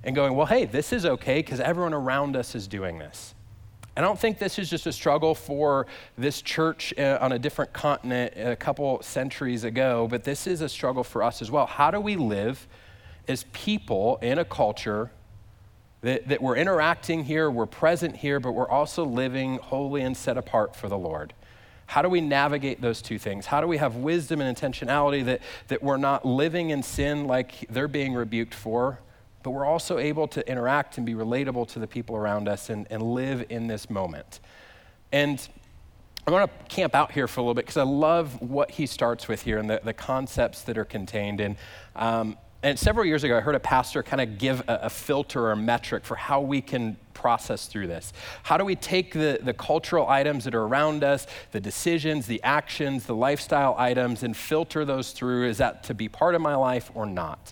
and 0.04 0.16
going, 0.16 0.36
well, 0.36 0.48
hey, 0.48 0.66
this 0.66 0.92
is 0.92 1.06
okay 1.06 1.40
because 1.40 1.62
everyone 1.62 1.94
around 1.94 2.36
us 2.36 2.56
is 2.56 2.68
doing 2.68 3.00
this. 3.00 3.36
And 3.96 4.04
I 4.04 4.10
don't 4.10 4.20
think 4.20 4.40
this 4.40 4.58
is 4.58 4.70
just 4.70 4.88
a 4.88 4.92
struggle 4.92 5.36
for 5.36 5.86
this 6.18 6.42
church 6.42 6.94
uh, 6.98 7.20
on 7.22 7.32
a 7.32 7.40
different 7.40 7.74
continent 7.74 8.34
a 8.36 8.56
couple 8.56 9.02
centuries 9.04 9.64
ago, 9.64 10.08
but 10.10 10.24
this 10.24 10.48
is 10.48 10.62
a 10.62 10.68
struggle 10.68 11.04
for 11.04 11.22
us 11.22 11.42
as 11.42 11.52
well. 11.52 11.68
How 11.68 11.92
do 11.92 12.02
we 12.02 12.16
live? 12.16 12.68
As 13.28 13.46
people 13.54 14.18
in 14.22 14.40
a 14.40 14.46
culture 14.46 15.12
that, 16.02 16.28
that 16.28 16.42
we're 16.42 16.58
interacting 16.58 17.24
here, 17.24 17.50
we're 17.50 17.66
present 17.66 18.18
here, 18.18 18.40
but 18.40 18.52
we're 18.52 18.70
also 18.70 19.06
living 19.06 19.58
holy 19.58 20.02
and 20.02 20.16
set 20.16 20.38
apart 20.38 20.76
for 20.76 20.90
the 20.90 20.98
Lord. 20.98 21.34
How 21.86 22.02
do 22.02 22.10
we 22.10 22.22
navigate 22.22 22.82
those 22.82 23.02
two 23.02 23.18
things? 23.18 23.46
How 23.46 23.62
do 23.62 23.68
we 23.68 23.78
have 23.78 23.96
wisdom 23.96 24.42
and 24.42 24.58
intentionality 24.58 25.24
that, 25.26 25.42
that 25.68 25.82
we're 25.82 25.98
not 25.98 26.26
living 26.26 26.72
in 26.72 26.84
sin 26.84 27.26
like 27.26 27.68
they're 27.70 27.88
being 27.88 28.14
rebuked 28.14 28.54
for, 28.54 29.00
but 29.44 29.52
we're 29.52 29.66
also 29.66 29.98
able 29.98 30.28
to 30.30 30.50
interact 30.50 30.98
and 30.98 31.06
be 31.06 31.14
relatable 31.14 31.68
to 31.70 31.80
the 31.80 31.88
people 31.88 32.16
around 32.16 32.48
us 32.48 32.70
and, 32.70 32.88
and 32.90 33.02
live 33.02 33.46
in 33.50 33.68
this 33.68 33.90
moment? 33.90 34.40
And 35.12 35.46
I 36.26 36.32
want 36.32 36.50
to 36.50 36.66
camp 36.74 36.96
out 36.96 37.12
here 37.12 37.28
for 37.28 37.42
a 37.42 37.44
little 37.44 37.54
bit 37.54 37.66
because 37.66 37.78
I 37.78 37.84
love 37.84 38.42
what 38.42 38.72
he 38.72 38.86
starts 38.86 39.28
with 39.28 39.42
here 39.42 39.58
and 39.58 39.70
the, 39.70 39.82
the 39.84 39.94
concepts 39.94 40.62
that 40.64 40.78
are 40.78 40.86
contained. 40.86 41.42
And 41.42 41.58
um, 41.96 42.38
and 42.64 42.80
several 42.80 43.06
years 43.06 43.24
ago, 43.26 43.38
I 43.38 43.42
heard 43.42 43.56
a 43.56 43.60
pastor 43.60 44.02
kind 44.02 44.22
of 44.22 44.38
give 44.38 44.62
a, 44.62 44.84
a, 44.84 44.90
filter 44.90 45.50
or 45.50 45.56
metric 45.56 46.06
for 46.06 46.16
how 46.16 46.40
we 46.40 46.62
can 46.62 46.96
process 47.14 47.68
through 47.68 47.88
this. 47.88 48.14
How 48.44 48.58
do 48.58 48.64
we 48.64 48.76
take 48.76 49.14
the, 49.14 49.40
the 49.42 49.54
cultural 49.54 50.08
items 50.08 50.46
that 50.46 50.56
are 50.56 50.64
around 50.64 51.04
us, 51.04 51.28
the 51.52 51.60
decisions, 51.60 52.26
the 52.26 52.42
actions, 52.42 53.06
the 53.06 53.16
lifestyle 53.16 53.76
items, 53.78 54.24
and 54.24 54.36
filter 54.36 54.86
those 54.86 55.12
through? 55.12 55.48
Is 55.50 55.58
that 55.58 55.84
to 55.84 55.94
be 55.94 56.08
part 56.08 56.36
of 56.36 56.42
my 56.42 56.56
life 56.56 56.90
or 56.96 57.06
not? 57.06 57.52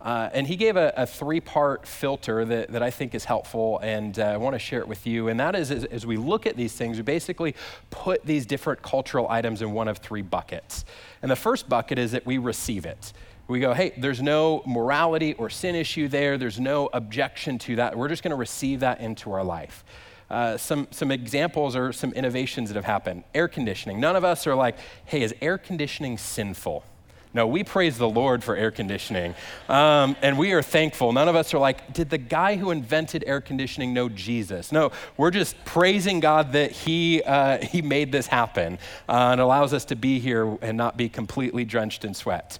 Uh, 0.00 0.30
and 0.32 0.46
he 0.46 0.56
gave 0.56 0.76
a, 0.76 0.92
a 0.96 1.06
three 1.06 1.40
part 1.40 1.86
filter 1.86 2.44
that, 2.44 2.70
that 2.70 2.82
I 2.82 2.90
think 2.90 3.14
is 3.14 3.24
helpful, 3.24 3.78
and 3.82 4.18
uh, 4.18 4.24
I 4.24 4.36
want 4.36 4.54
to 4.54 4.58
share 4.58 4.80
it 4.80 4.88
with 4.88 5.06
you. 5.06 5.28
And 5.28 5.40
that 5.40 5.54
is, 5.54 5.70
as, 5.70 5.84
as 5.84 6.06
we 6.06 6.16
look 6.16 6.46
at 6.46 6.56
these 6.56 6.74
things, 6.74 6.98
we 6.98 7.02
basically 7.02 7.54
put 7.90 8.24
these 8.24 8.46
different 8.46 8.82
cultural 8.82 9.28
items 9.28 9.62
in 9.62 9.72
one 9.72 9.88
of 9.88 9.98
three 9.98 10.22
buckets. 10.22 10.84
And 11.22 11.30
the 11.30 11.36
first 11.36 11.68
bucket 11.68 11.98
is 11.98 12.12
that 12.12 12.24
we 12.24 12.38
receive 12.38 12.84
it 12.86 13.12
we 13.50 13.60
go, 13.60 13.74
hey, 13.74 13.92
there's 13.96 14.22
no 14.22 14.62
morality 14.64 15.34
or 15.34 15.50
sin 15.50 15.74
issue 15.74 16.08
there. 16.08 16.38
There's 16.38 16.60
no 16.60 16.88
objection 16.92 17.58
to 17.60 17.76
that. 17.76 17.96
We're 17.96 18.08
just 18.08 18.22
going 18.22 18.30
to 18.30 18.36
receive 18.36 18.80
that 18.80 19.00
into 19.00 19.32
our 19.32 19.42
life. 19.42 19.84
Uh, 20.30 20.56
some, 20.56 20.86
some 20.92 21.10
examples 21.10 21.74
or 21.74 21.92
some 21.92 22.12
innovations 22.12 22.70
that 22.70 22.76
have 22.76 22.84
happened. 22.84 23.24
Air 23.34 23.48
conditioning. 23.48 23.98
None 23.98 24.14
of 24.14 24.24
us 24.24 24.46
are 24.46 24.54
like, 24.54 24.76
hey, 25.04 25.22
is 25.22 25.34
air 25.42 25.58
conditioning 25.58 26.16
sinful? 26.16 26.84
No, 27.32 27.46
we 27.46 27.62
praise 27.62 27.98
the 27.98 28.08
Lord 28.08 28.42
for 28.42 28.56
air 28.56 28.70
conditioning. 28.70 29.34
Um, 29.68 30.16
and 30.20 30.36
we 30.36 30.52
are 30.52 30.62
thankful. 30.62 31.12
None 31.12 31.28
of 31.28 31.36
us 31.36 31.54
are 31.54 31.58
like, 31.58 31.92
did 31.92 32.10
the 32.10 32.18
guy 32.18 32.56
who 32.56 32.70
invented 32.70 33.22
air 33.26 33.40
conditioning 33.40 33.94
know 33.94 34.08
Jesus? 34.08 34.72
No, 34.72 34.90
we're 35.16 35.30
just 35.30 35.56
praising 35.64 36.20
God 36.20 36.52
that 36.52 36.72
he, 36.72 37.22
uh, 37.22 37.58
he 37.58 37.82
made 37.82 38.10
this 38.10 38.26
happen 38.28 38.78
uh, 39.08 39.30
and 39.32 39.40
allows 39.40 39.72
us 39.72 39.84
to 39.86 39.96
be 39.96 40.18
here 40.20 40.56
and 40.60 40.76
not 40.76 40.96
be 40.96 41.08
completely 41.08 41.64
drenched 41.64 42.04
in 42.04 42.14
sweat. 42.14 42.58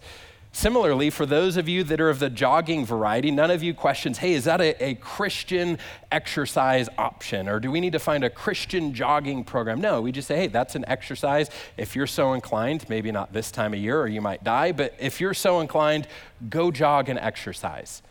Similarly, 0.53 1.11
for 1.11 1.27
those 1.27 1.57
of 1.57 1.69
you 1.69 1.85
that 1.85 2.01
are 2.01 2.11
of 2.11 2.19
the 2.19 2.29
jogging 2.29 2.85
variety, 2.85 3.31
none 3.31 3.53
of 3.53 3.63
you 3.63 3.73
questions, 3.73 4.19
hey, 4.19 4.33
is 4.33 4.45
that 4.45 4.61
a, 4.61 4.85
a, 4.85 4.95
Christian 4.97 5.79
exercise 6.11 6.89
option? 6.99 7.49
Or 7.49 7.61
do 7.61 7.71
we 7.71 7.81
need 7.81 7.93
to 7.93 8.01
find 8.01 8.25
a 8.25 8.31
Christian 8.31 8.93
jogging 8.93 9.45
program? 9.45 9.81
No, 9.81 10.01
we 10.01 10.11
just 10.11 10.27
say, 10.27 10.37
hey, 10.37 10.47
that's 10.49 10.75
an 10.75 10.85
exercise. 10.89 11.51
If 11.77 11.95
you're 11.95 12.09
so 12.09 12.33
inclined, 12.33 12.89
maybe 12.89 13.13
not 13.13 13.33
this 13.33 13.53
time 13.53 13.75
of 13.75 13.79
year 13.79 14.01
or 14.01 14.09
you 14.09 14.21
might 14.21 14.43
die, 14.43 14.73
but 14.73 14.93
if 14.99 15.21
you're 15.21 15.35
so 15.35 15.61
inclined, 15.61 16.09
go 16.49 16.73
jog 16.73 17.09
and 17.09 17.19
exercise. 17.19 18.03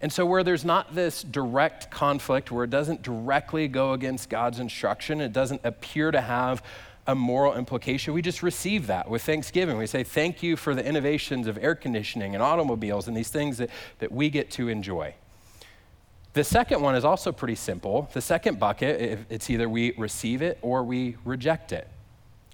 And 0.00 0.12
so, 0.12 0.24
where 0.24 0.44
there's 0.44 0.64
not 0.64 0.94
this 0.94 1.24
direct 1.24 1.90
conflict, 1.90 2.52
where 2.52 2.62
it 2.62 2.70
doesn't 2.70 3.02
directly 3.02 3.66
go 3.66 3.94
against 3.94 4.30
God's 4.30 4.60
instruction, 4.60 5.20
it 5.20 5.32
doesn't 5.32 5.62
appear 5.64 6.12
to 6.12 6.20
have 6.20 6.62
a 7.08 7.14
moral 7.14 7.54
implication. 7.54 8.12
We 8.12 8.22
just 8.22 8.42
receive 8.42 8.86
that 8.86 9.08
with 9.08 9.22
thanksgiving. 9.22 9.78
We 9.78 9.86
say, 9.86 10.04
Thank 10.04 10.42
you 10.42 10.56
for 10.56 10.74
the 10.74 10.84
innovations 10.84 11.46
of 11.46 11.58
air 11.58 11.74
conditioning 11.74 12.34
and 12.34 12.42
automobiles 12.42 13.08
and 13.08 13.16
these 13.16 13.30
things 13.30 13.58
that, 13.58 13.70
that 13.98 14.12
we 14.12 14.28
get 14.30 14.50
to 14.52 14.68
enjoy. 14.68 15.14
The 16.34 16.44
second 16.44 16.82
one 16.82 16.94
is 16.94 17.04
also 17.04 17.32
pretty 17.32 17.54
simple. 17.54 18.10
The 18.12 18.20
second 18.20 18.60
bucket, 18.60 19.26
it's 19.30 19.48
either 19.48 19.68
we 19.68 19.92
receive 19.92 20.42
it 20.42 20.58
or 20.62 20.84
we 20.84 21.16
reject 21.24 21.72
it. 21.72 21.88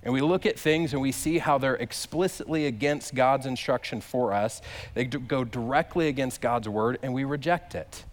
And 0.04 0.14
we 0.14 0.20
look 0.20 0.46
at 0.46 0.58
things 0.58 0.92
and 0.92 1.02
we 1.02 1.12
see 1.12 1.38
how 1.38 1.58
they're 1.58 1.74
explicitly 1.74 2.66
against 2.66 3.14
God's 3.14 3.46
instruction 3.46 4.00
for 4.00 4.32
us. 4.32 4.62
They 4.94 5.04
go 5.04 5.44
directly 5.44 6.08
against 6.08 6.40
God's 6.40 6.68
word, 6.68 6.98
and 7.02 7.12
we 7.12 7.24
reject 7.24 7.74
it. 7.74 8.04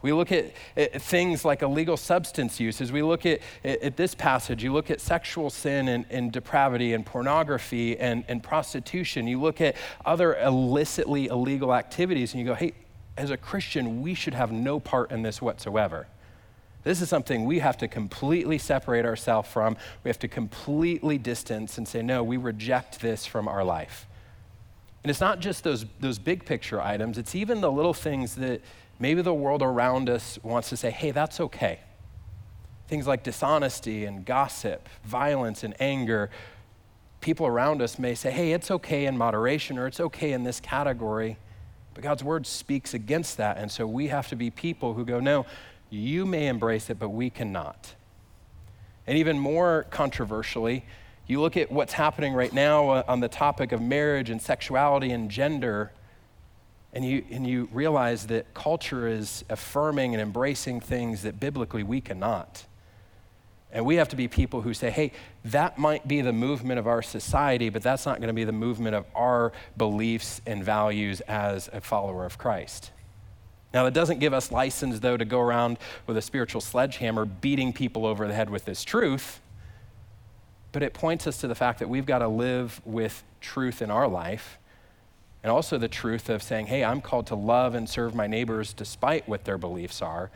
We 0.00 0.12
look 0.12 0.30
at, 0.30 0.52
at, 0.76 1.02
things 1.02 1.44
like 1.44 1.62
illegal 1.62 1.96
substance 1.96 2.60
use. 2.60 2.80
As 2.80 2.92
we 2.92 3.02
look 3.02 3.26
at, 3.26 3.40
at, 3.64 3.96
this 3.96 4.14
passage, 4.14 4.62
you 4.62 4.72
look 4.72 4.90
at 4.90 5.00
sexual 5.00 5.50
sin 5.50 5.88
and, 5.88 6.04
and 6.08 6.30
depravity 6.30 6.92
and 6.92 7.04
pornography 7.04 7.98
and, 7.98 8.24
and 8.28 8.40
prostitution. 8.40 9.26
You 9.26 9.40
look 9.40 9.60
at 9.60 9.74
other 10.04 10.36
illicitly 10.36 11.26
illegal 11.26 11.74
activities 11.74 12.32
and 12.32 12.40
you 12.40 12.46
go, 12.46 12.54
hey, 12.54 12.74
as 13.16 13.30
a 13.30 13.36
Christian, 13.36 14.00
we 14.00 14.14
should 14.14 14.34
have 14.34 14.52
no 14.52 14.78
part 14.78 15.10
in 15.10 15.22
this 15.22 15.42
whatsoever. 15.42 16.06
This 16.84 17.02
is 17.02 17.08
something 17.08 17.44
we 17.44 17.58
have 17.58 17.76
to 17.78 17.88
completely 17.88 18.56
separate 18.56 19.04
ourselves 19.04 19.48
from. 19.48 19.76
We 20.04 20.08
have 20.08 20.18
to 20.20 20.28
completely 20.28 21.18
distance 21.18 21.76
and 21.76 21.88
say, 21.88 22.02
no, 22.02 22.22
we 22.22 22.36
reject 22.36 23.00
this 23.00 23.26
from 23.26 23.48
our 23.48 23.64
life. 23.64 24.06
And 25.02 25.10
it's 25.10 25.20
not 25.20 25.40
just 25.40 25.64
those, 25.64 25.86
those 26.00 26.18
big 26.18 26.44
picture 26.44 26.80
items, 26.80 27.18
it's 27.18 27.34
even 27.34 27.60
the 27.60 27.70
little 27.70 27.94
things 27.94 28.36
that 28.36 28.62
Maybe 28.98 29.22
the 29.22 29.34
world 29.34 29.62
around 29.62 30.10
us 30.10 30.38
wants 30.42 30.68
to 30.70 30.76
say, 30.76 30.90
hey, 30.90 31.12
that's 31.12 31.40
okay. 31.40 31.80
Things 32.88 33.06
like 33.06 33.22
dishonesty 33.22 34.04
and 34.04 34.24
gossip, 34.24 34.88
violence 35.04 35.62
and 35.62 35.74
anger. 35.80 36.30
People 37.20 37.46
around 37.46 37.80
us 37.80 37.98
may 37.98 38.14
say, 38.14 38.30
hey, 38.30 38.52
it's 38.52 38.70
okay 38.70 39.06
in 39.06 39.16
moderation 39.16 39.78
or 39.78 39.86
it's 39.86 40.00
okay 40.00 40.32
in 40.32 40.42
this 40.42 40.58
category. 40.58 41.36
But 41.94 42.02
God's 42.02 42.24
word 42.24 42.46
speaks 42.46 42.94
against 42.94 43.36
that. 43.36 43.58
And 43.58 43.70
so 43.70 43.86
we 43.86 44.08
have 44.08 44.28
to 44.28 44.36
be 44.36 44.50
people 44.50 44.94
who 44.94 45.04
go, 45.04 45.20
no, 45.20 45.46
you 45.90 46.26
may 46.26 46.48
embrace 46.48 46.90
it, 46.90 46.98
but 46.98 47.10
we 47.10 47.30
cannot. 47.30 47.94
And 49.06 49.16
even 49.16 49.38
more 49.38 49.86
controversially, 49.90 50.84
you 51.26 51.40
look 51.40 51.56
at 51.56 51.70
what's 51.70 51.92
happening 51.92 52.34
right 52.34 52.52
now 52.52 52.90
uh, 52.90 53.02
on 53.06 53.20
the 53.20 53.28
topic 53.28 53.72
of 53.72 53.80
marriage 53.80 54.30
and 54.30 54.40
sexuality 54.40 55.10
and 55.10 55.30
gender 55.30 55.92
and 56.98 57.06
you, 57.06 57.24
and 57.30 57.46
you 57.46 57.68
realize 57.72 58.26
that 58.26 58.52
culture 58.54 59.06
is 59.06 59.44
affirming 59.48 60.14
and 60.14 60.20
embracing 60.20 60.80
things 60.80 61.22
that 61.22 61.38
biblically 61.38 61.84
we 61.84 62.00
cannot. 62.00 62.64
And 63.70 63.86
we 63.86 63.94
have 63.96 64.08
to 64.08 64.16
be 64.16 64.26
people 64.26 64.62
who 64.62 64.74
say, 64.74 64.90
hey, 64.90 65.12
that 65.44 65.78
might 65.78 66.08
be 66.08 66.22
the 66.22 66.32
movement 66.32 66.80
of 66.80 66.88
our 66.88 67.00
society, 67.00 67.68
but 67.68 67.84
that's 67.84 68.04
not 68.04 68.18
going 68.18 68.26
to 68.26 68.34
be 68.34 68.42
the 68.42 68.50
movement 68.50 68.96
of 68.96 69.04
our 69.14 69.52
beliefs 69.76 70.40
and 70.44 70.64
values 70.64 71.20
as 71.20 71.70
a 71.72 71.80
follower 71.80 72.24
of 72.24 72.36
Christ. 72.36 72.90
Now, 73.72 73.84
that 73.84 73.94
doesn't 73.94 74.18
give 74.18 74.34
us 74.34 74.50
license, 74.50 74.98
though, 74.98 75.16
to 75.16 75.24
go 75.24 75.38
around 75.38 75.78
with 76.08 76.16
a 76.16 76.22
spiritual 76.22 76.60
sledgehammer 76.60 77.24
beating 77.24 77.72
people 77.72 78.06
over 78.06 78.26
the 78.26 78.34
head 78.34 78.50
with 78.50 78.64
this 78.64 78.82
truth, 78.82 79.40
but 80.72 80.82
it 80.82 80.94
points 80.94 81.28
us 81.28 81.36
to 81.42 81.46
the 81.46 81.54
fact 81.54 81.78
that 81.78 81.88
we've 81.88 82.06
got 82.06 82.18
to 82.18 82.28
live 82.28 82.80
with 82.84 83.22
truth 83.40 83.82
in 83.82 83.88
our 83.92 84.08
life 84.08 84.58
and 85.42 85.50
also 85.50 85.78
the 85.78 85.88
truth 85.88 86.28
of 86.28 86.42
saying, 86.42 86.66
hey, 86.66 86.84
I'm 86.84 87.00
called 87.00 87.26
to 87.28 87.34
love 87.34 87.74
and 87.74 87.88
serve 87.88 88.14
my 88.14 88.26
neighbors 88.26 88.72
despite 88.72 89.28
what 89.28 89.44
their 89.44 89.58
beliefs 89.58 90.02
are, 90.02 90.30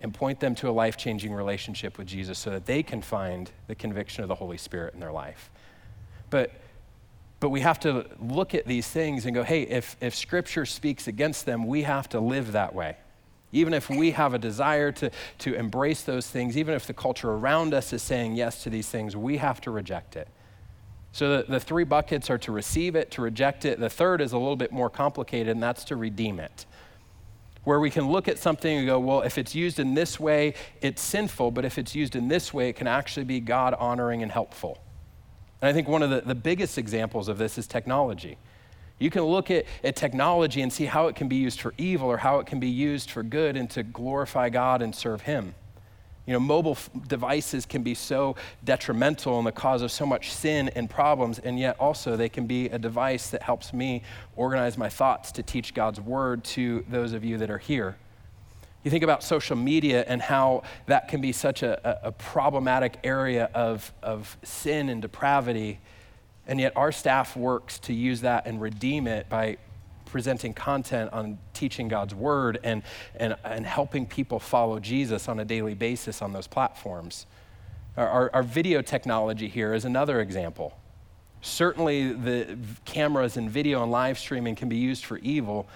and 0.00 0.12
point 0.12 0.40
them 0.40 0.54
to 0.56 0.68
a 0.68 0.72
life 0.72 0.96
changing 0.96 1.32
relationship 1.32 1.98
with 1.98 2.06
Jesus 2.06 2.38
so 2.38 2.50
that 2.50 2.66
they 2.66 2.82
can 2.82 3.02
find 3.02 3.50
the 3.66 3.74
conviction 3.74 4.22
of 4.22 4.28
the 4.28 4.34
Holy 4.34 4.58
Spirit 4.58 4.94
in 4.94 5.00
their 5.00 5.12
life. 5.12 5.50
But 6.30 6.52
but 7.38 7.50
we 7.50 7.60
have 7.60 7.78
to 7.80 8.06
look 8.18 8.54
at 8.54 8.66
these 8.66 8.88
things 8.88 9.26
and 9.26 9.34
go, 9.34 9.42
hey, 9.42 9.62
if, 9.62 9.96
if 10.00 10.14
Scripture 10.14 10.64
speaks 10.64 11.06
against 11.06 11.44
them, 11.44 11.66
we 11.66 11.82
have 11.82 12.08
to 12.10 12.20
live 12.20 12.52
that 12.52 12.74
way. 12.74 12.96
Even 13.52 13.74
if 13.74 13.90
we 13.90 14.12
have 14.12 14.34
a 14.34 14.38
desire 14.38 14.90
to, 14.92 15.10
to 15.38 15.54
embrace 15.54 16.02
those 16.02 16.26
things, 16.26 16.56
even 16.56 16.74
if 16.74 16.86
the 16.86 16.94
culture 16.94 17.30
around 17.30 17.74
us 17.74 17.92
is 17.92 18.02
saying 18.02 18.34
yes 18.36 18.62
to 18.62 18.70
these 18.70 18.88
things, 18.88 19.16
we 19.16 19.36
have 19.36 19.60
to 19.60 19.70
reject 19.70 20.16
it. 20.16 20.28
So 21.16 21.38
the, 21.38 21.50
the 21.50 21.60
three 21.60 21.84
buckets 21.84 22.28
are 22.28 22.36
to 22.36 22.52
receive 22.52 22.94
it, 22.94 23.10
to 23.12 23.22
reject 23.22 23.64
it. 23.64 23.80
The 23.80 23.88
third 23.88 24.20
is 24.20 24.32
a 24.32 24.38
little 24.38 24.54
bit 24.54 24.70
more 24.70 24.90
complicated, 24.90 25.48
and 25.48 25.62
that's 25.62 25.82
to 25.84 25.96
redeem 25.96 26.38
it. 26.38 26.66
Where 27.64 27.80
we 27.80 27.88
can 27.88 28.12
look 28.12 28.28
at 28.28 28.38
something 28.38 28.76
and 28.76 28.86
go, 28.86 29.00
well, 29.00 29.22
if 29.22 29.38
it's 29.38 29.54
used 29.54 29.78
in 29.80 29.94
this 29.94 30.20
way, 30.20 30.52
it's 30.82 31.00
sinful, 31.00 31.52
but 31.52 31.64
if 31.64 31.78
it's 31.78 31.94
used 31.94 32.16
in 32.16 32.28
this 32.28 32.52
way, 32.52 32.68
it 32.68 32.74
can 32.74 32.86
actually 32.86 33.24
be 33.24 33.40
God 33.40 33.72
honoring 33.78 34.22
and 34.22 34.30
helpful. 34.30 34.76
And 35.62 35.70
I 35.70 35.72
think 35.72 35.88
one 35.88 36.02
of 36.02 36.10
the, 36.10 36.20
the 36.20 36.34
biggest 36.34 36.76
examples 36.76 37.28
of 37.28 37.38
this 37.38 37.56
is 37.56 37.66
technology. 37.66 38.36
You 38.98 39.08
can 39.08 39.22
look 39.22 39.50
at, 39.50 39.64
at 39.82 39.96
technology 39.96 40.60
and 40.60 40.70
see 40.70 40.84
how 40.84 41.06
it 41.06 41.16
can 41.16 41.28
be 41.28 41.36
used 41.36 41.62
for 41.62 41.72
evil 41.78 42.08
or 42.10 42.18
how 42.18 42.40
it 42.40 42.46
can 42.46 42.60
be 42.60 42.68
used 42.68 43.10
for 43.10 43.22
good 43.22 43.56
and 43.56 43.70
to 43.70 43.82
glorify 43.82 44.50
God 44.50 44.82
and 44.82 44.94
serve 44.94 45.22
Him. 45.22 45.54
You 46.26 46.32
know, 46.32 46.40
mobile 46.40 46.72
f- 46.72 46.90
devices 47.06 47.66
can 47.66 47.82
be 47.82 47.94
so 47.94 48.34
detrimental 48.64 49.38
and 49.38 49.46
the 49.46 49.52
cause 49.52 49.82
of 49.82 49.92
so 49.92 50.04
much 50.04 50.32
sin 50.32 50.68
and 50.74 50.90
problems, 50.90 51.38
and 51.38 51.58
yet 51.58 51.76
also 51.78 52.16
they 52.16 52.28
can 52.28 52.46
be 52.46 52.66
a 52.66 52.78
device 52.78 53.30
that 53.30 53.42
helps 53.42 53.72
me 53.72 54.02
organize 54.34 54.76
my 54.76 54.88
thoughts 54.88 55.30
to 55.32 55.42
teach 55.44 55.72
God's 55.72 56.00
word 56.00 56.42
to 56.44 56.84
those 56.88 57.12
of 57.12 57.24
you 57.24 57.38
that 57.38 57.50
are 57.50 57.58
here. 57.58 57.96
You 58.82 58.90
think 58.90 59.04
about 59.04 59.22
social 59.22 59.56
media 59.56 60.04
and 60.06 60.20
how 60.20 60.62
that 60.86 61.08
can 61.08 61.20
be 61.20 61.32
such 61.32 61.62
a, 61.62 62.04
a, 62.04 62.08
a 62.08 62.12
problematic 62.12 62.98
area 63.04 63.50
of, 63.54 63.92
of 64.02 64.36
sin 64.42 64.88
and 64.88 65.00
depravity, 65.00 65.78
and 66.48 66.60
yet 66.60 66.76
our 66.76 66.90
staff 66.92 67.36
works 67.36 67.78
to 67.80 67.92
use 67.92 68.20
that 68.22 68.46
and 68.46 68.60
redeem 68.60 69.06
it 69.06 69.28
by 69.28 69.58
presenting 70.06 70.54
content 70.54 71.12
on 71.12 71.38
teaching 71.52 71.88
God's 71.88 72.14
word 72.14 72.58
and, 72.64 72.82
and, 73.16 73.36
and 73.44 73.66
helping 73.66 74.06
people 74.06 74.38
follow 74.38 74.80
Jesus 74.80 75.28
on 75.28 75.38
a 75.40 75.44
daily 75.44 75.74
basis 75.74 76.22
on 76.22 76.32
those 76.32 76.46
platforms. 76.46 77.26
Our, 77.96 78.08
our, 78.08 78.30
our 78.34 78.42
video 78.42 78.82
technology 78.82 79.48
here 79.48 79.74
is 79.74 79.84
another 79.84 80.20
example. 80.20 80.78
Certainly, 81.42 82.14
the 82.14 82.58
cameras 82.84 83.36
and 83.36 83.50
video 83.50 83.82
and 83.82 83.92
live 83.92 84.18
streaming 84.18 84.54
can 84.54 84.68
be 84.68 84.76
used 84.76 85.04
for 85.04 85.18
evil, 85.18 85.68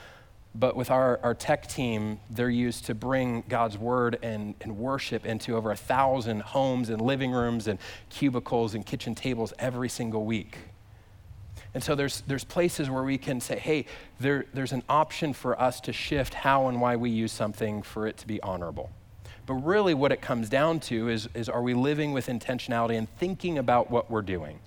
but 0.55 0.75
with 0.75 0.91
our, 0.91 1.21
our 1.23 1.35
tech 1.35 1.69
team, 1.69 2.19
they're 2.29 2.51
used 2.51 2.87
to 2.87 2.95
bring 2.95 3.45
God's 3.49 3.79
word 3.79 4.19
and, 4.23 4.55
and 4.63 4.77
worship 4.79 5.25
into 5.25 5.57
over 5.57 5.71
a 5.71 5.77
thousand 5.77 6.43
homes 6.43 6.89
and 6.89 7.01
living 7.01 7.31
rooms 7.31 7.69
and 7.69 7.79
cubicles 8.09 8.75
and 8.75 8.85
kitchen 8.85 9.15
tables 9.15 9.53
every 9.59 9.89
single 9.89 10.25
week. 10.25 10.59
And 11.73 11.83
so 11.83 11.95
there's, 11.95 12.23
there's 12.23 12.45
places 12.45 12.91
where 12.91 13.03
we 13.03 13.17
can 13.17 13.41
say, 13.41 13.59
hey, 13.59 13.87
there, 14.19 14.47
there's 14.53 14.73
an 14.73 14.83
option 14.89 15.33
for 15.33 15.61
us 15.61 15.81
to 15.83 15.93
shift 15.93 16.35
how 16.35 16.67
and 16.69 16.81
why 16.81 16.97
we 16.97 17.11
use 17.11 17.33
something 17.33 17.83
for 17.83 18.07
it 18.07 18.17
to 18.19 18.27
be 18.27 18.43
honorable. 18.43 18.91
But 19.47 19.55
really, 19.55 19.95
what 19.95 20.13
it 20.13 20.21
comes 20.21 20.49
down 20.49 20.81
to 20.81 21.09
is, 21.09 21.29
is 21.35 21.49
are 21.49 21.63
we 21.63 21.75
living 21.75 22.13
with 22.13 22.27
intentionality 22.27 22.97
and 22.99 23.09
thinking 23.19 23.59
about 23.59 23.91
what 23.91 24.11
we're 24.11 24.23
doing? 24.23 24.59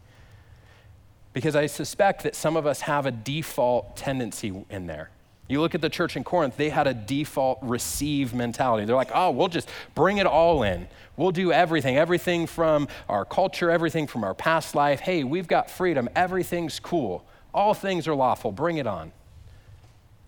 Because 1.33 1.55
I 1.55 1.65
suspect 1.65 2.23
that 2.23 2.35
some 2.35 2.55
of 2.55 2.65
us 2.65 2.81
have 2.81 3.05
a 3.05 3.11
default 3.11 3.97
tendency 3.97 4.65
in 4.69 4.87
there. 4.87 5.09
You 5.47 5.59
look 5.59 5.75
at 5.75 5.81
the 5.81 5.89
church 5.89 6.15
in 6.15 6.23
Corinth, 6.23 6.55
they 6.55 6.69
had 6.69 6.87
a 6.87 6.93
default 6.93 7.59
receive 7.61 8.33
mentality. 8.33 8.85
They're 8.85 8.95
like, 8.95 9.11
oh, 9.13 9.31
we'll 9.31 9.49
just 9.49 9.69
bring 9.93 10.17
it 10.17 10.25
all 10.25 10.63
in. 10.63 10.87
We'll 11.17 11.31
do 11.31 11.51
everything, 11.51 11.97
everything 11.97 12.47
from 12.47 12.87
our 13.09 13.25
culture, 13.25 13.69
everything 13.69 14.07
from 14.07 14.23
our 14.23 14.33
past 14.33 14.73
life. 14.73 15.01
Hey, 15.01 15.23
we've 15.23 15.47
got 15.47 15.69
freedom. 15.69 16.07
Everything's 16.15 16.79
cool. 16.79 17.25
All 17.53 17.73
things 17.73 18.07
are 18.07 18.15
lawful. 18.15 18.51
Bring 18.51 18.77
it 18.77 18.87
on. 18.87 19.11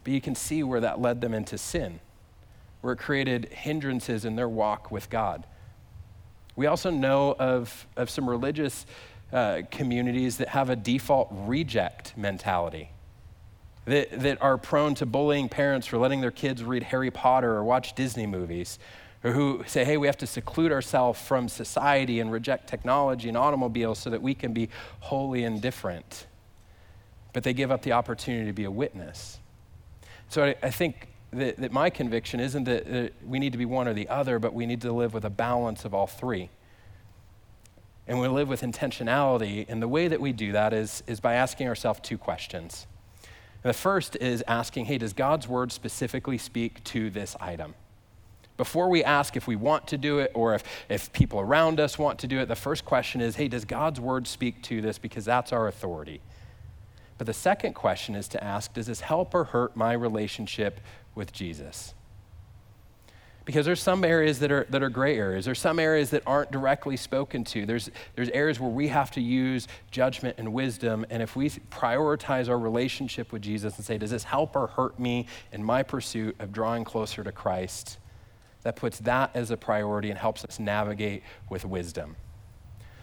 But 0.04 0.14
you 0.14 0.22
can 0.22 0.36
see 0.36 0.64
where 0.64 0.82
that 0.82 1.00
led 1.00 1.22
them 1.22 1.34
into 1.34 1.58
sin, 1.58 2.02
where 2.82 2.94
it 2.94 3.00
created 3.00 3.46
hindrances 3.46 4.26
in 4.26 4.36
their 4.36 4.50
walk 4.50 4.92
with 4.92 5.10
God. 5.10 5.48
We 6.58 6.68
also 6.68 6.90
know 6.90 7.36
of, 7.40 7.88
of 7.96 8.10
some 8.10 8.30
religious 8.30 8.86
uh, 9.32 9.64
communities 9.72 10.38
that 10.38 10.50
have 10.50 10.70
a 10.70 10.76
default 10.76 11.30
reject 11.32 12.16
mentality 12.18 12.92
that, 13.86 14.20
that 14.20 14.42
are 14.42 14.58
prone 14.58 14.96
to 14.96 15.06
bullying 15.06 15.50
parents 15.50 15.88
for 15.88 15.98
letting 15.98 16.22
their 16.22 16.32
kids 16.32 16.64
read 16.64 16.84
Harry 16.84 17.12
Potter 17.12 17.54
or 17.54 17.64
watch 17.64 17.96
Disney 17.96 18.26
movies, 18.26 18.80
or 19.24 19.32
who 19.32 19.64
say, 19.66 19.86
hey, 19.86 19.98
we 19.98 20.08
have 20.08 20.18
to 20.18 20.28
seclude 20.28 20.72
ourselves 20.72 21.20
from 21.20 21.48
society 21.48 22.20
and 22.20 22.32
reject 22.32 22.68
technology 22.68 23.28
and 23.28 23.38
automobiles 23.38 24.00
so 24.00 24.10
that 24.10 24.22
we 24.22 24.34
can 24.34 24.54
be 24.54 24.70
wholly 25.00 25.44
indifferent. 25.44 26.28
but 27.36 27.44
they 27.44 27.54
give 27.54 27.70
up 27.70 27.82
the 27.82 27.92
opportunity 27.92 28.46
to 28.46 28.54
be 28.54 28.64
a 28.64 28.72
witness. 28.72 29.40
So 30.30 30.46
I, 30.46 30.56
I 30.64 30.72
think 30.72 31.10
that, 31.34 31.58
that, 31.58 31.74
my 31.74 31.90
conviction 31.90 32.40
isn't 32.40 32.64
that, 32.64 32.90
that 32.90 33.14
we 33.28 33.40
need 33.40 33.52
to 33.52 33.58
be 33.58 33.66
one 33.66 33.90
or 33.90 33.94
the 33.94 34.08
other, 34.08 34.40
but 34.40 34.54
we 34.54 34.66
need 34.66 34.80
to 34.84 34.94
live 34.94 35.14
with 35.14 35.26
a 35.26 35.30
balance 35.30 35.84
of 35.84 35.94
all 35.94 36.08
three. 36.08 36.50
And 38.08 38.22
we 38.22 38.30
live 38.30 38.48
with 38.48 38.62
intentionality. 38.62 39.66
And 39.68 39.82
the 39.82 39.88
way 39.90 40.08
that 40.08 40.22
we 40.22 40.32
do 40.32 40.54
that 40.54 40.72
is, 40.72 41.04
is 41.08 41.20
by 41.20 41.34
asking 41.34 41.68
ourselves 41.68 42.00
two 42.02 42.18
questions. 42.18 42.88
The 43.66 43.74
first 43.74 44.16
is 44.18 44.44
asking, 44.48 44.86
hey, 44.86 45.00
does 45.00 45.14
God's 45.14 45.48
word 45.48 45.72
specifically 45.72 46.38
speak 46.38 46.84
to 46.84 47.10
this 47.10 47.36
item? 47.42 47.74
Before 48.58 48.90
we 48.90 49.04
ask 49.04 49.36
if 49.36 49.48
we 49.48 49.56
want 49.56 49.88
to 49.88 49.98
do 49.98 50.20
it 50.20 50.32
or 50.36 50.54
if, 50.54 50.64
if 50.88 51.12
people 51.14 51.40
around 51.40 51.80
us 51.80 51.98
want 51.98 52.20
to 52.20 52.28
do 52.28 52.38
it, 52.38 52.48
the 52.48 52.56
first 52.56 52.86
question 52.86 53.22
is, 53.22 53.38
hey, 53.38 53.48
does 53.48 53.66
God's 53.66 54.00
word 54.00 54.28
speak 54.28 54.62
to 54.62 54.82
this? 54.82 55.00
Because 55.00 55.26
that's 55.26 55.52
our 55.52 55.68
authority. 55.68 56.22
But 57.18 57.26
the 57.26 57.34
second 57.34 57.74
question 57.74 58.14
is 58.14 58.28
to 58.28 58.44
ask, 58.44 58.72
does 58.72 58.86
this 58.86 59.02
help 59.02 59.34
or 59.34 59.46
hurt 59.46 59.76
my 59.76 59.94
relationship 59.94 60.80
with 61.16 61.34
Jesus? 61.34 61.95
Because 63.46 63.66
there's 63.66 63.82
some 63.82 64.04
areas 64.04 64.40
that 64.40 64.52
are, 64.52 64.66
that 64.72 64.82
are 64.82 64.90
gray 64.90 65.18
areas. 65.18 65.46
There's 65.46 65.60
some 65.60 65.80
areas 65.80 66.10
that 66.10 66.24
aren't 66.26 66.52
directly 66.52 66.98
spoken 66.98 67.44
to. 67.46 67.66
There's, 67.68 67.92
there's 68.16 68.30
areas 68.30 68.60
where 68.60 68.72
we 68.72 68.88
have 68.88 69.12
to 69.12 69.22
use 69.22 69.68
judgment 69.92 70.36
and 70.40 70.52
wisdom. 70.52 71.06
And 71.12 71.22
if 71.22 71.36
we 71.36 71.50
prioritize 71.50 72.50
our 72.50 72.58
relationship 72.58 73.32
with 73.32 73.44
Jesus 73.44 73.78
and 73.78 73.86
say, 73.86 74.00
does 74.00 74.10
this 74.10 74.24
help 74.24 74.56
or 74.56 74.68
hurt 74.68 75.00
me 75.00 75.28
in 75.52 75.64
my 75.64 75.84
pursuit 75.84 76.36
of 76.40 76.52
drawing 76.52 76.84
closer 76.84 77.24
to 77.24 77.32
Christ? 77.32 78.00
That 78.64 78.76
puts 78.76 78.98
that 79.00 79.30
as 79.36 79.52
a 79.52 79.58
priority 79.58 80.10
and 80.10 80.18
helps 80.18 80.44
us 80.44 80.60
navigate 80.60 81.22
with 81.48 81.66
wisdom. 81.66 82.16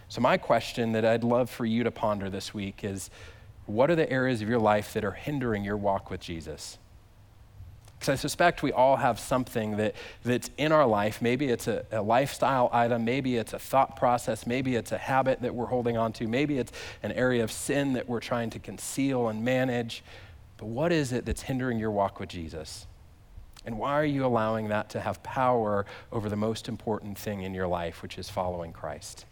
So, 0.08 0.20
my 0.20 0.36
question 0.36 0.92
that 0.92 1.04
I'd 1.04 1.24
love 1.24 1.48
for 1.48 1.64
you 1.64 1.84
to 1.84 1.90
ponder 1.90 2.28
this 2.28 2.52
week 2.52 2.82
is 2.82 3.08
what 3.66 3.90
are 3.90 3.94
the 3.94 4.10
areas 4.10 4.42
of 4.42 4.48
your 4.48 4.58
life 4.58 4.92
that 4.92 5.04
are 5.04 5.12
hindering 5.12 5.64
your 5.64 5.76
walk 5.76 6.10
with 6.10 6.20
Jesus? 6.20 6.78
Because 8.02 8.18
I 8.18 8.20
suspect 8.20 8.64
we 8.64 8.72
all 8.72 8.96
have 8.96 9.20
something 9.20 9.76
that, 9.76 9.94
that's 10.24 10.50
in 10.58 10.72
our 10.72 10.84
life. 10.84 11.22
Maybe 11.22 11.50
it's 11.50 11.68
a, 11.68 11.86
a, 11.92 12.02
lifestyle 12.02 12.68
item, 12.72 13.04
maybe 13.04 13.36
it's 13.36 13.52
a 13.52 13.60
thought 13.60 13.94
process, 13.94 14.44
maybe 14.44 14.74
it's 14.74 14.90
a 14.90 14.98
habit 14.98 15.40
that 15.42 15.54
we're 15.54 15.66
holding 15.66 15.96
on 15.96 16.12
to, 16.14 16.26
maybe 16.26 16.58
it's 16.58 16.72
an 17.04 17.12
area 17.12 17.44
of 17.44 17.52
sin 17.52 17.92
that 17.92 18.08
we're 18.08 18.18
trying 18.18 18.50
to 18.50 18.58
conceal 18.58 19.28
and 19.28 19.44
manage. 19.44 20.02
But 20.56 20.66
what 20.66 20.90
is 20.90 21.12
it 21.12 21.24
that's 21.24 21.42
hindering 21.42 21.78
your 21.78 21.92
walk 21.92 22.18
with 22.18 22.30
Jesus? 22.30 22.88
And 23.64 23.78
why 23.78 23.92
are 23.92 24.04
you 24.04 24.26
allowing 24.26 24.66
that 24.70 24.90
to 24.90 25.00
have 25.00 25.22
power 25.22 25.86
over 26.10 26.28
the 26.28 26.34
most 26.34 26.68
important 26.68 27.16
thing 27.16 27.42
in 27.42 27.54
your 27.54 27.68
life, 27.68 28.02
which 28.02 28.18
is 28.18 28.28
following 28.28 28.72
Christ? 28.72 29.26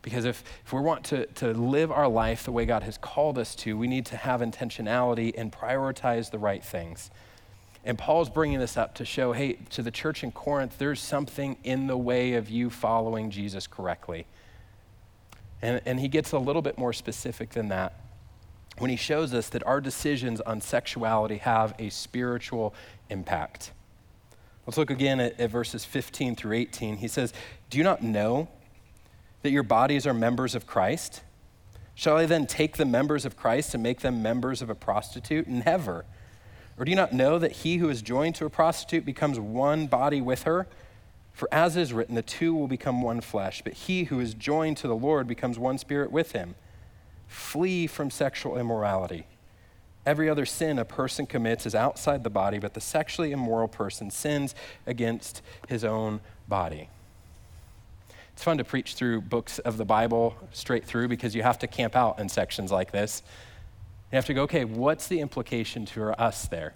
Because 0.00 0.24
if, 0.24 0.42
if 0.64 0.72
we 0.72 0.80
want 0.80 1.04
to, 1.04 1.26
to 1.26 1.52
live 1.52 1.92
our 1.92 2.08
life 2.08 2.44
the 2.44 2.52
way 2.52 2.64
God 2.64 2.82
has 2.84 2.96
called 2.96 3.36
us 3.36 3.54
to, 3.56 3.76
we 3.76 3.88
need 3.88 4.06
to 4.06 4.16
have 4.16 4.40
intentionality 4.40 5.34
and 5.36 5.52
prioritize 5.52 6.30
the 6.30 6.38
right 6.38 6.64
things. 6.64 7.10
And 7.88 7.96
Paul's 7.96 8.28
bringing 8.28 8.58
this 8.58 8.76
up 8.76 8.96
to 8.96 9.06
show 9.06 9.32
hey, 9.32 9.54
to 9.70 9.82
the 9.82 9.90
church 9.90 10.22
in 10.22 10.30
Corinth, 10.30 10.76
there's 10.76 11.00
something 11.00 11.56
in 11.64 11.86
the 11.86 11.96
way 11.96 12.34
of 12.34 12.50
you 12.50 12.68
following 12.68 13.30
Jesus 13.30 13.66
correctly. 13.66 14.26
And, 15.62 15.80
and 15.86 15.98
he 15.98 16.06
gets 16.06 16.32
a 16.32 16.38
little 16.38 16.60
bit 16.60 16.76
more 16.76 16.92
specific 16.92 17.48
than 17.48 17.68
that 17.68 17.98
when 18.76 18.90
he 18.90 18.96
shows 18.96 19.32
us 19.32 19.48
that 19.48 19.66
our 19.66 19.80
decisions 19.80 20.42
on 20.42 20.60
sexuality 20.60 21.38
have 21.38 21.74
a 21.78 21.88
spiritual 21.88 22.74
impact. 23.08 23.72
Let's 24.66 24.76
look 24.76 24.90
again 24.90 25.18
at, 25.18 25.40
at 25.40 25.50
verses 25.50 25.86
15 25.86 26.36
through 26.36 26.56
18. 26.56 26.98
He 26.98 27.08
says, 27.08 27.32
Do 27.70 27.78
you 27.78 27.84
not 27.84 28.02
know 28.02 28.48
that 29.40 29.50
your 29.50 29.62
bodies 29.62 30.06
are 30.06 30.12
members 30.12 30.54
of 30.54 30.66
Christ? 30.66 31.22
Shall 31.94 32.18
I 32.18 32.26
then 32.26 32.46
take 32.46 32.76
the 32.76 32.84
members 32.84 33.24
of 33.24 33.34
Christ 33.34 33.72
and 33.72 33.82
make 33.82 34.00
them 34.00 34.22
members 34.22 34.60
of 34.60 34.68
a 34.68 34.74
prostitute? 34.74 35.48
Never. 35.48 36.04
Or 36.78 36.84
do 36.84 36.90
you 36.90 36.96
not 36.96 37.12
know 37.12 37.38
that 37.38 37.52
he 37.52 37.78
who 37.78 37.88
is 37.88 38.02
joined 38.02 38.36
to 38.36 38.46
a 38.46 38.50
prostitute 38.50 39.04
becomes 39.04 39.40
one 39.40 39.86
body 39.86 40.20
with 40.20 40.44
her? 40.44 40.68
For 41.32 41.48
as 41.52 41.76
is 41.76 41.92
written, 41.92 42.14
the 42.14 42.22
two 42.22 42.54
will 42.54 42.68
become 42.68 43.02
one 43.02 43.20
flesh, 43.20 43.62
but 43.62 43.72
he 43.72 44.04
who 44.04 44.20
is 44.20 44.34
joined 44.34 44.76
to 44.78 44.88
the 44.88 44.96
Lord 44.96 45.26
becomes 45.26 45.58
one 45.58 45.78
spirit 45.78 46.10
with 46.10 46.32
him. 46.32 46.54
Flee 47.26 47.86
from 47.86 48.10
sexual 48.10 48.56
immorality. 48.56 49.26
Every 50.06 50.30
other 50.30 50.46
sin 50.46 50.78
a 50.78 50.84
person 50.84 51.26
commits 51.26 51.66
is 51.66 51.74
outside 51.74 52.24
the 52.24 52.30
body, 52.30 52.58
but 52.58 52.74
the 52.74 52.80
sexually 52.80 53.32
immoral 53.32 53.68
person 53.68 54.10
sins 54.10 54.54
against 54.86 55.42
his 55.68 55.84
own 55.84 56.20
body. 56.48 56.88
It's 58.32 58.44
fun 58.44 58.58
to 58.58 58.64
preach 58.64 58.94
through 58.94 59.22
books 59.22 59.58
of 59.58 59.76
the 59.76 59.84
Bible 59.84 60.36
straight 60.52 60.84
through 60.84 61.08
because 61.08 61.34
you 61.34 61.42
have 61.42 61.58
to 61.58 61.66
camp 61.66 61.96
out 61.96 62.20
in 62.20 62.28
sections 62.28 62.70
like 62.70 62.92
this. 62.92 63.22
You 64.10 64.16
have 64.16 64.26
to 64.26 64.34
go, 64.34 64.42
okay, 64.42 64.64
what's 64.64 65.06
the 65.06 65.20
implication 65.20 65.84
to 65.86 66.18
us 66.20 66.46
there? 66.48 66.74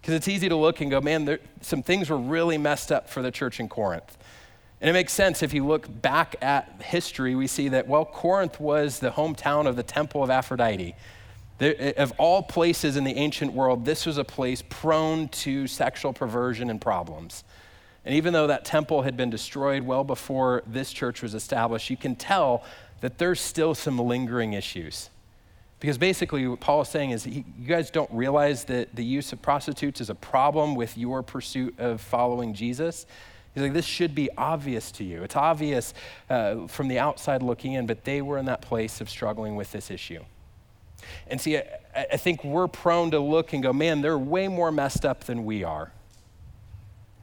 Because 0.00 0.14
it's 0.14 0.28
easy 0.28 0.48
to 0.48 0.56
look 0.56 0.80
and 0.80 0.90
go, 0.90 1.00
man, 1.00 1.24
there, 1.24 1.38
some 1.60 1.82
things 1.82 2.10
were 2.10 2.18
really 2.18 2.58
messed 2.58 2.92
up 2.92 3.08
for 3.08 3.22
the 3.22 3.30
church 3.30 3.60
in 3.60 3.68
Corinth. 3.68 4.18
And 4.80 4.90
it 4.90 4.92
makes 4.92 5.12
sense 5.12 5.42
if 5.42 5.54
you 5.54 5.64
look 5.64 5.86
back 6.02 6.34
at 6.42 6.82
history, 6.82 7.36
we 7.36 7.46
see 7.46 7.68
that, 7.68 7.86
well, 7.86 8.04
Corinth 8.04 8.58
was 8.58 8.98
the 8.98 9.10
hometown 9.10 9.66
of 9.66 9.76
the 9.76 9.84
temple 9.84 10.24
of 10.24 10.28
Aphrodite. 10.28 10.96
There, 11.58 11.76
eh, 11.78 11.92
of 11.96 12.12
all 12.18 12.42
places 12.42 12.96
in 12.96 13.04
the 13.04 13.14
ancient 13.14 13.52
world, 13.52 13.84
this 13.84 14.04
was 14.04 14.18
a 14.18 14.24
place 14.24 14.62
prone 14.68 15.28
to 15.28 15.68
sexual 15.68 16.12
perversion 16.12 16.68
and 16.68 16.80
problems. 16.80 17.44
And 18.04 18.16
even 18.16 18.32
though 18.32 18.48
that 18.48 18.64
temple 18.64 19.02
had 19.02 19.16
been 19.16 19.30
destroyed 19.30 19.84
well 19.84 20.02
before 20.02 20.64
this 20.66 20.92
church 20.92 21.22
was 21.22 21.34
established, 21.34 21.88
you 21.88 21.96
can 21.96 22.16
tell 22.16 22.64
that 23.00 23.18
there's 23.18 23.40
still 23.40 23.76
some 23.76 24.00
lingering 24.00 24.52
issues. 24.52 25.10
Because 25.82 25.98
basically, 25.98 26.46
what 26.46 26.60
Paul 26.60 26.82
is 26.82 26.88
saying 26.88 27.10
is, 27.10 27.26
you 27.26 27.42
guys 27.66 27.90
don't 27.90 28.08
realize 28.12 28.62
that 28.66 28.94
the 28.94 29.04
use 29.04 29.32
of 29.32 29.42
prostitutes 29.42 30.00
is 30.00 30.10
a 30.10 30.14
problem 30.14 30.76
with 30.76 30.96
your 30.96 31.24
pursuit 31.24 31.74
of 31.80 32.00
following 32.00 32.54
Jesus. 32.54 33.04
He's 33.52 33.64
like, 33.64 33.72
this 33.72 33.84
should 33.84 34.14
be 34.14 34.30
obvious 34.38 34.92
to 34.92 35.04
you. 35.04 35.24
It's 35.24 35.34
obvious 35.34 35.92
uh, 36.30 36.68
from 36.68 36.86
the 36.86 37.00
outside 37.00 37.42
looking 37.42 37.72
in, 37.72 37.88
but 37.88 38.04
they 38.04 38.22
were 38.22 38.38
in 38.38 38.44
that 38.44 38.62
place 38.62 39.00
of 39.00 39.10
struggling 39.10 39.56
with 39.56 39.72
this 39.72 39.90
issue. 39.90 40.22
And 41.26 41.40
see, 41.40 41.56
I, 41.56 41.64
I 41.96 42.16
think 42.16 42.44
we're 42.44 42.68
prone 42.68 43.10
to 43.10 43.18
look 43.18 43.52
and 43.52 43.60
go, 43.60 43.72
man, 43.72 44.02
they're 44.02 44.16
way 44.16 44.46
more 44.46 44.70
messed 44.70 45.04
up 45.04 45.24
than 45.24 45.44
we 45.44 45.64
are. 45.64 45.90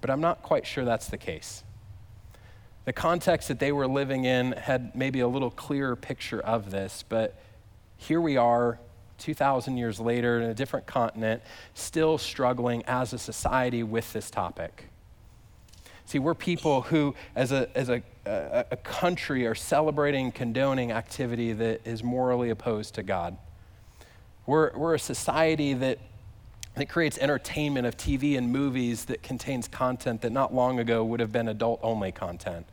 But 0.01 0.09
I'm 0.09 0.19
not 0.19 0.43
quite 0.43 0.67
sure 0.67 0.83
that's 0.83 1.07
the 1.07 1.17
case. 1.17 1.63
The 2.83 2.91
context 2.91 3.47
that 3.47 3.59
they 3.59 3.71
were 3.71 3.87
living 3.87 4.25
in 4.25 4.51
had 4.51 4.97
maybe 4.97 5.21
a 5.21 5.29
little 5.29 5.49
clearer 5.49 5.95
picture 5.95 6.41
of 6.41 6.71
this, 6.71 7.05
but 7.07 7.39
here 7.99 8.19
we 8.19 8.37
are 8.37 8.79
2,000 9.19 9.77
years 9.77 9.99
later 9.99 10.39
in 10.39 10.49
a 10.49 10.53
different 10.53 10.87
continent, 10.87 11.41
still 11.73 12.17
struggling 12.17 12.83
as 12.85 13.13
a 13.13 13.19
society 13.19 13.83
with 13.83 14.11
this 14.13 14.31
topic. 14.31 14.85
See, 16.05 16.17
we're 16.17 16.33
people 16.33 16.81
who, 16.83 17.13
as 17.35 17.51
a, 17.51 17.69
as 17.77 17.89
a, 17.89 18.01
a, 18.25 18.65
a 18.71 18.77
country, 18.77 19.45
are 19.45 19.53
celebrating, 19.53 20.31
condoning 20.31 20.91
activity 20.91 21.53
that 21.53 21.81
is 21.85 22.01
morally 22.01 22.49
opposed 22.49 22.95
to 22.95 23.03
God. 23.03 23.37
We're, 24.47 24.75
we're 24.75 24.95
a 24.95 24.99
society 24.99 25.73
that, 25.75 25.99
that 26.75 26.89
creates 26.89 27.17
entertainment 27.19 27.85
of 27.85 27.97
TV 27.97 28.37
and 28.37 28.51
movies 28.51 29.05
that 29.05 29.21
contains 29.21 29.67
content 29.67 30.21
that 30.21 30.31
not 30.31 30.51
long 30.53 30.79
ago 30.79 31.03
would 31.03 31.19
have 31.19 31.31
been 31.31 31.49
adult 31.49 31.79
only 31.83 32.11
content. 32.11 32.65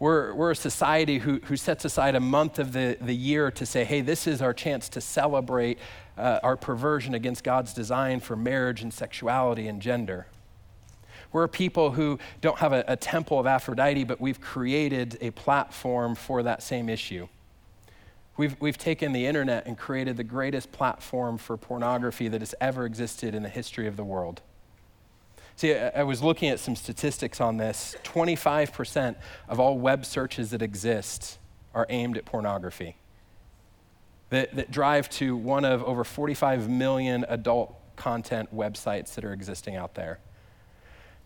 We're, 0.00 0.32
we're 0.32 0.52
a 0.52 0.56
society 0.56 1.18
who, 1.18 1.40
who 1.44 1.58
sets 1.58 1.84
aside 1.84 2.14
a 2.14 2.20
month 2.20 2.58
of 2.58 2.72
the, 2.72 2.96
the 3.02 3.14
year 3.14 3.50
to 3.50 3.66
say, 3.66 3.84
hey, 3.84 4.00
this 4.00 4.26
is 4.26 4.40
our 4.40 4.54
chance 4.54 4.88
to 4.88 5.00
celebrate 5.00 5.78
uh, 6.16 6.40
our 6.42 6.56
perversion 6.56 7.14
against 7.14 7.44
God's 7.44 7.74
design 7.74 8.20
for 8.20 8.34
marriage 8.34 8.82
and 8.82 8.92
sexuality 8.94 9.68
and 9.68 9.80
gender. 9.80 10.26
We're 11.32 11.44
a 11.44 11.48
people 11.50 11.92
who 11.92 12.18
don't 12.40 12.58
have 12.58 12.72
a, 12.72 12.82
a 12.88 12.96
temple 12.96 13.38
of 13.38 13.46
Aphrodite, 13.46 14.04
but 14.04 14.22
we've 14.22 14.40
created 14.40 15.18
a 15.20 15.32
platform 15.32 16.14
for 16.14 16.42
that 16.42 16.62
same 16.62 16.88
issue. 16.88 17.28
We've, 18.38 18.56
we've 18.58 18.78
taken 18.78 19.12
the 19.12 19.26
internet 19.26 19.66
and 19.66 19.76
created 19.76 20.16
the 20.16 20.24
greatest 20.24 20.72
platform 20.72 21.36
for 21.36 21.58
pornography 21.58 22.26
that 22.28 22.40
has 22.40 22.54
ever 22.58 22.86
existed 22.86 23.34
in 23.34 23.42
the 23.42 23.50
history 23.50 23.86
of 23.86 23.96
the 23.96 24.04
world. 24.04 24.40
See, 25.60 25.74
I 25.74 26.04
was 26.04 26.22
looking 26.22 26.48
at 26.48 26.58
some 26.58 26.74
statistics 26.74 27.38
on 27.38 27.58
this. 27.58 27.94
25% 28.04 29.14
of 29.46 29.60
all 29.60 29.78
web 29.78 30.06
searches 30.06 30.52
that 30.52 30.62
exist 30.62 31.38
are 31.74 31.84
aimed 31.90 32.16
at 32.16 32.24
pornography, 32.24 32.96
that, 34.30 34.56
that 34.56 34.70
drive 34.70 35.10
to 35.10 35.36
one 35.36 35.66
of 35.66 35.84
over 35.84 36.02
45 36.02 36.70
million 36.70 37.26
adult 37.28 37.74
content 37.96 38.56
websites 38.56 39.14
that 39.16 39.22
are 39.26 39.34
existing 39.34 39.76
out 39.76 39.94
there. 39.94 40.18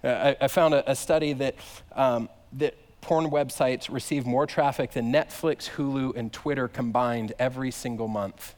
Uh, 0.03 0.09
I, 0.41 0.45
I 0.47 0.49
found 0.49 0.75
a, 0.75 0.91
a, 0.91 0.97
study 0.97 1.33
that, 1.35 1.55
um, 1.93 2.29
that 2.55 2.75
porn 3.03 3.31
websites 3.31 3.89
receive 3.89 4.27
more 4.27 4.49
traffic 4.49 4.91
than 4.91 5.13
Netflix, 5.13 5.71
Hulu, 5.71 6.17
and 6.17 6.33
Twitter 6.33 6.67
combined 6.67 7.35
every 7.39 7.71
single 7.71 8.09
month 8.09 8.57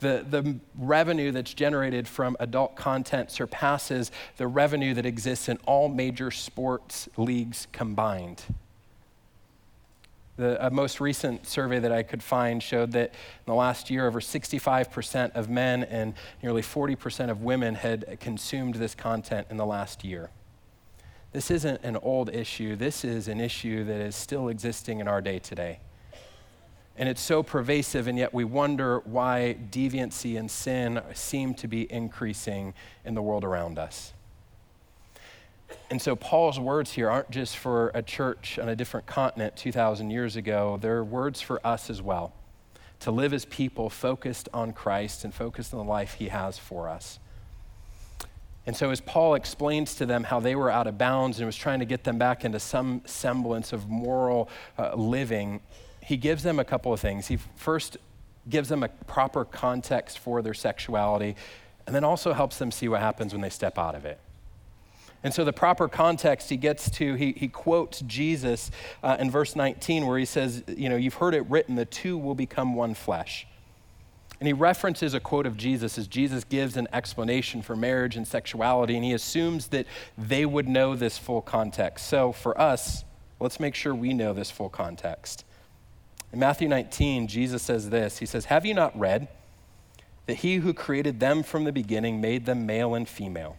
the, 0.00 0.24
the 0.28 0.58
revenue 0.76 1.32
that's 1.32 1.54
generated 1.54 2.06
from 2.06 2.36
adult 2.38 2.76
content 2.76 3.30
surpasses 3.30 4.10
the 4.36 4.46
revenue 4.46 4.94
that 4.94 5.06
exists 5.06 5.48
in 5.48 5.58
all 5.66 5.88
major 5.88 6.30
sports 6.30 7.08
leagues 7.16 7.66
combined. 7.72 8.42
The 10.36 10.66
a 10.66 10.70
most 10.70 11.00
recent 11.00 11.46
survey 11.46 11.78
that 11.78 11.92
I 11.92 12.02
could 12.02 12.22
find 12.22 12.62
showed 12.62 12.92
that 12.92 13.08
in 13.10 13.46
the 13.46 13.54
last 13.54 13.88
year, 13.88 14.06
over 14.06 14.20
65% 14.20 15.34
of 15.34 15.48
men 15.48 15.84
and 15.84 16.12
nearly 16.42 16.60
40% 16.60 17.30
of 17.30 17.42
women 17.42 17.74
had 17.74 18.18
consumed 18.20 18.74
this 18.74 18.94
content 18.94 19.46
in 19.48 19.56
the 19.56 19.64
last 19.64 20.04
year. 20.04 20.28
This 21.32 21.50
isn't 21.50 21.82
an 21.84 21.96
old 21.96 22.28
issue, 22.28 22.76
this 22.76 23.04
is 23.04 23.28
an 23.28 23.40
issue 23.40 23.84
that 23.84 24.00
is 24.00 24.14
still 24.14 24.48
existing 24.48 25.00
in 25.00 25.08
our 25.08 25.22
day 25.22 25.38
today. 25.38 25.80
And 26.98 27.08
it's 27.08 27.20
so 27.20 27.42
pervasive, 27.42 28.08
and 28.08 28.18
yet 28.18 28.32
we 28.32 28.44
wonder 28.44 29.00
why 29.00 29.56
deviancy 29.70 30.38
and 30.38 30.50
sin 30.50 31.02
seem 31.12 31.54
to 31.54 31.68
be 31.68 31.90
increasing 31.92 32.72
in 33.04 33.14
the 33.14 33.22
world 33.22 33.44
around 33.44 33.78
us. 33.78 34.12
And 35.90 36.00
so 36.00 36.16
Paul's 36.16 36.58
words 36.58 36.92
here 36.92 37.10
aren't 37.10 37.30
just 37.30 37.56
for 37.56 37.90
a 37.94 38.02
church 38.02 38.58
on 38.58 38.68
a 38.68 38.76
different 38.76 39.06
continent 39.06 39.56
2,000 39.56 40.10
years 40.10 40.36
ago, 40.36 40.78
they're 40.80 41.04
words 41.04 41.40
for 41.40 41.64
us 41.66 41.90
as 41.90 42.00
well 42.00 42.32
to 43.00 43.10
live 43.10 43.32
as 43.32 43.44
people 43.44 43.90
focused 43.90 44.48
on 44.54 44.72
Christ 44.72 45.24
and 45.24 45.34
focused 45.34 45.74
on 45.74 45.78
the 45.78 45.90
life 45.90 46.14
he 46.14 46.28
has 46.28 46.58
for 46.58 46.88
us. 46.88 47.18
And 48.66 48.76
so, 48.76 48.90
as 48.90 49.00
Paul 49.00 49.34
explains 49.34 49.94
to 49.96 50.06
them 50.06 50.24
how 50.24 50.40
they 50.40 50.56
were 50.56 50.70
out 50.70 50.88
of 50.88 50.98
bounds 50.98 51.38
and 51.38 51.46
was 51.46 51.56
trying 51.56 51.78
to 51.78 51.84
get 51.84 52.02
them 52.02 52.18
back 52.18 52.44
into 52.44 52.58
some 52.58 53.02
semblance 53.04 53.72
of 53.72 53.88
moral 53.88 54.48
uh, 54.76 54.94
living, 54.96 55.60
he 56.06 56.16
gives 56.16 56.44
them 56.44 56.60
a 56.60 56.64
couple 56.64 56.92
of 56.92 57.00
things. 57.00 57.26
He 57.26 57.36
first 57.56 57.96
gives 58.48 58.68
them 58.68 58.84
a 58.84 58.88
proper 58.88 59.44
context 59.44 60.20
for 60.20 60.40
their 60.40 60.54
sexuality, 60.54 61.34
and 61.84 61.96
then 61.96 62.04
also 62.04 62.32
helps 62.32 62.58
them 62.58 62.70
see 62.70 62.86
what 62.86 63.00
happens 63.00 63.32
when 63.32 63.42
they 63.42 63.50
step 63.50 63.76
out 63.76 63.96
of 63.96 64.04
it. 64.04 64.20
And 65.24 65.34
so, 65.34 65.44
the 65.44 65.52
proper 65.52 65.88
context 65.88 66.48
he 66.48 66.56
gets 66.56 66.88
to, 66.92 67.14
he, 67.14 67.32
he 67.32 67.48
quotes 67.48 68.02
Jesus 68.02 68.70
uh, 69.02 69.16
in 69.18 69.32
verse 69.32 69.56
19, 69.56 70.06
where 70.06 70.16
he 70.16 70.24
says, 70.24 70.62
You 70.68 70.88
know, 70.88 70.94
you've 70.94 71.14
heard 71.14 71.34
it 71.34 71.44
written, 71.50 71.74
the 71.74 71.84
two 71.84 72.16
will 72.16 72.36
become 72.36 72.76
one 72.76 72.94
flesh. 72.94 73.44
And 74.38 74.46
he 74.46 74.52
references 74.52 75.12
a 75.12 75.18
quote 75.18 75.44
of 75.44 75.56
Jesus 75.56 75.98
as 75.98 76.06
Jesus 76.06 76.44
gives 76.44 76.76
an 76.76 76.86
explanation 76.92 77.62
for 77.62 77.74
marriage 77.74 78.16
and 78.16 78.28
sexuality, 78.28 78.94
and 78.94 79.04
he 79.04 79.12
assumes 79.12 79.68
that 79.68 79.86
they 80.16 80.46
would 80.46 80.68
know 80.68 80.94
this 80.94 81.18
full 81.18 81.42
context. 81.42 82.06
So, 82.06 82.30
for 82.30 82.56
us, 82.60 83.04
let's 83.40 83.58
make 83.58 83.74
sure 83.74 83.92
we 83.92 84.14
know 84.14 84.32
this 84.32 84.52
full 84.52 84.68
context. 84.68 85.45
In 86.32 86.38
Matthew 86.38 86.68
19, 86.68 87.28
Jesus 87.28 87.62
says 87.62 87.90
this 87.90 88.18
He 88.18 88.26
says, 88.26 88.46
Have 88.46 88.66
you 88.66 88.74
not 88.74 88.98
read 88.98 89.28
that 90.26 90.38
he 90.38 90.56
who 90.56 90.74
created 90.74 91.20
them 91.20 91.42
from 91.42 91.64
the 91.64 91.72
beginning 91.72 92.20
made 92.20 92.46
them 92.46 92.66
male 92.66 92.94
and 92.94 93.08
female? 93.08 93.56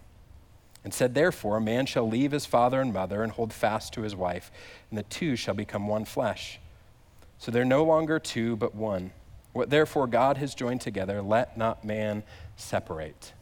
and 0.88 0.94
said, 0.94 1.14
Therefore, 1.14 1.58
a 1.58 1.62
man 1.62 1.86
shall 1.86 2.08
leave 2.08 2.32
his 2.32 2.46
father 2.46 2.80
and 2.80 2.94
mother 2.94 3.22
and 3.22 3.34
hold 3.34 3.52
fast 3.52 3.92
to 3.92 4.04
his 4.04 4.16
wife, 4.16 4.50
and 4.90 4.98
the 4.98 5.04
two 5.04 5.36
shall 5.36 5.54
become 5.54 5.86
one 5.86 6.06
flesh. 6.06 6.62
So 7.40 7.52
they're 7.52 7.66
no 7.66 7.84
longer 7.84 8.20
two, 8.20 8.56
but 8.56 8.74
one. 8.74 9.12
What 9.52 9.70
therefore 9.70 10.08
God 10.08 10.38
has 10.38 10.56
joined 10.56 10.80
together, 10.80 11.22
let 11.22 11.58
not 11.58 11.84
man 11.84 12.24
separate. 12.56 13.34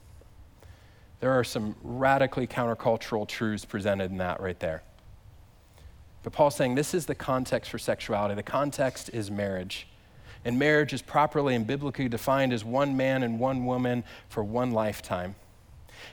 There 1.19 1.33
are 1.33 1.43
some 1.43 1.75
radically 1.83 2.47
countercultural 2.47 3.27
truths 3.27 3.63
presented 3.63 4.09
in 4.09 4.17
that 4.17 4.41
right 4.41 4.59
there. 4.59 4.81
But 6.25 6.33
Paul's 6.33 6.55
saying 6.55 6.75
this 6.75 6.93
is 6.93 7.05
the 7.05 7.15
context 7.15 7.71
for 7.71 7.77
sexuality. 7.77 8.35
The 8.35 8.43
context 8.43 9.09
is 9.13 9.31
marriage. 9.31 9.87
And 10.43 10.59
marriage 10.59 10.91
is 10.91 11.01
properly 11.01 11.55
and 11.55 11.65
biblically 11.65 12.09
defined 12.09 12.51
as 12.51 12.65
one 12.65 12.97
man 12.97 13.23
and 13.23 13.39
one 13.39 13.65
woman 13.65 14.03
for 14.27 14.43
one 14.43 14.71
lifetime 14.71 15.35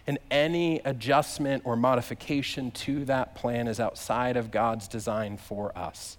and 0.07 0.19
any 0.31 0.81
adjustment 0.85 1.63
or 1.65 1.77
modification 1.77 2.71
to 2.73 3.05
that 3.07 3.35
plan 3.35 3.69
is 3.69 3.81
outside 3.81 4.37
of 4.37 4.51
God's 4.51 4.89
design 4.89 5.37
for 5.37 5.77
us. 5.77 6.19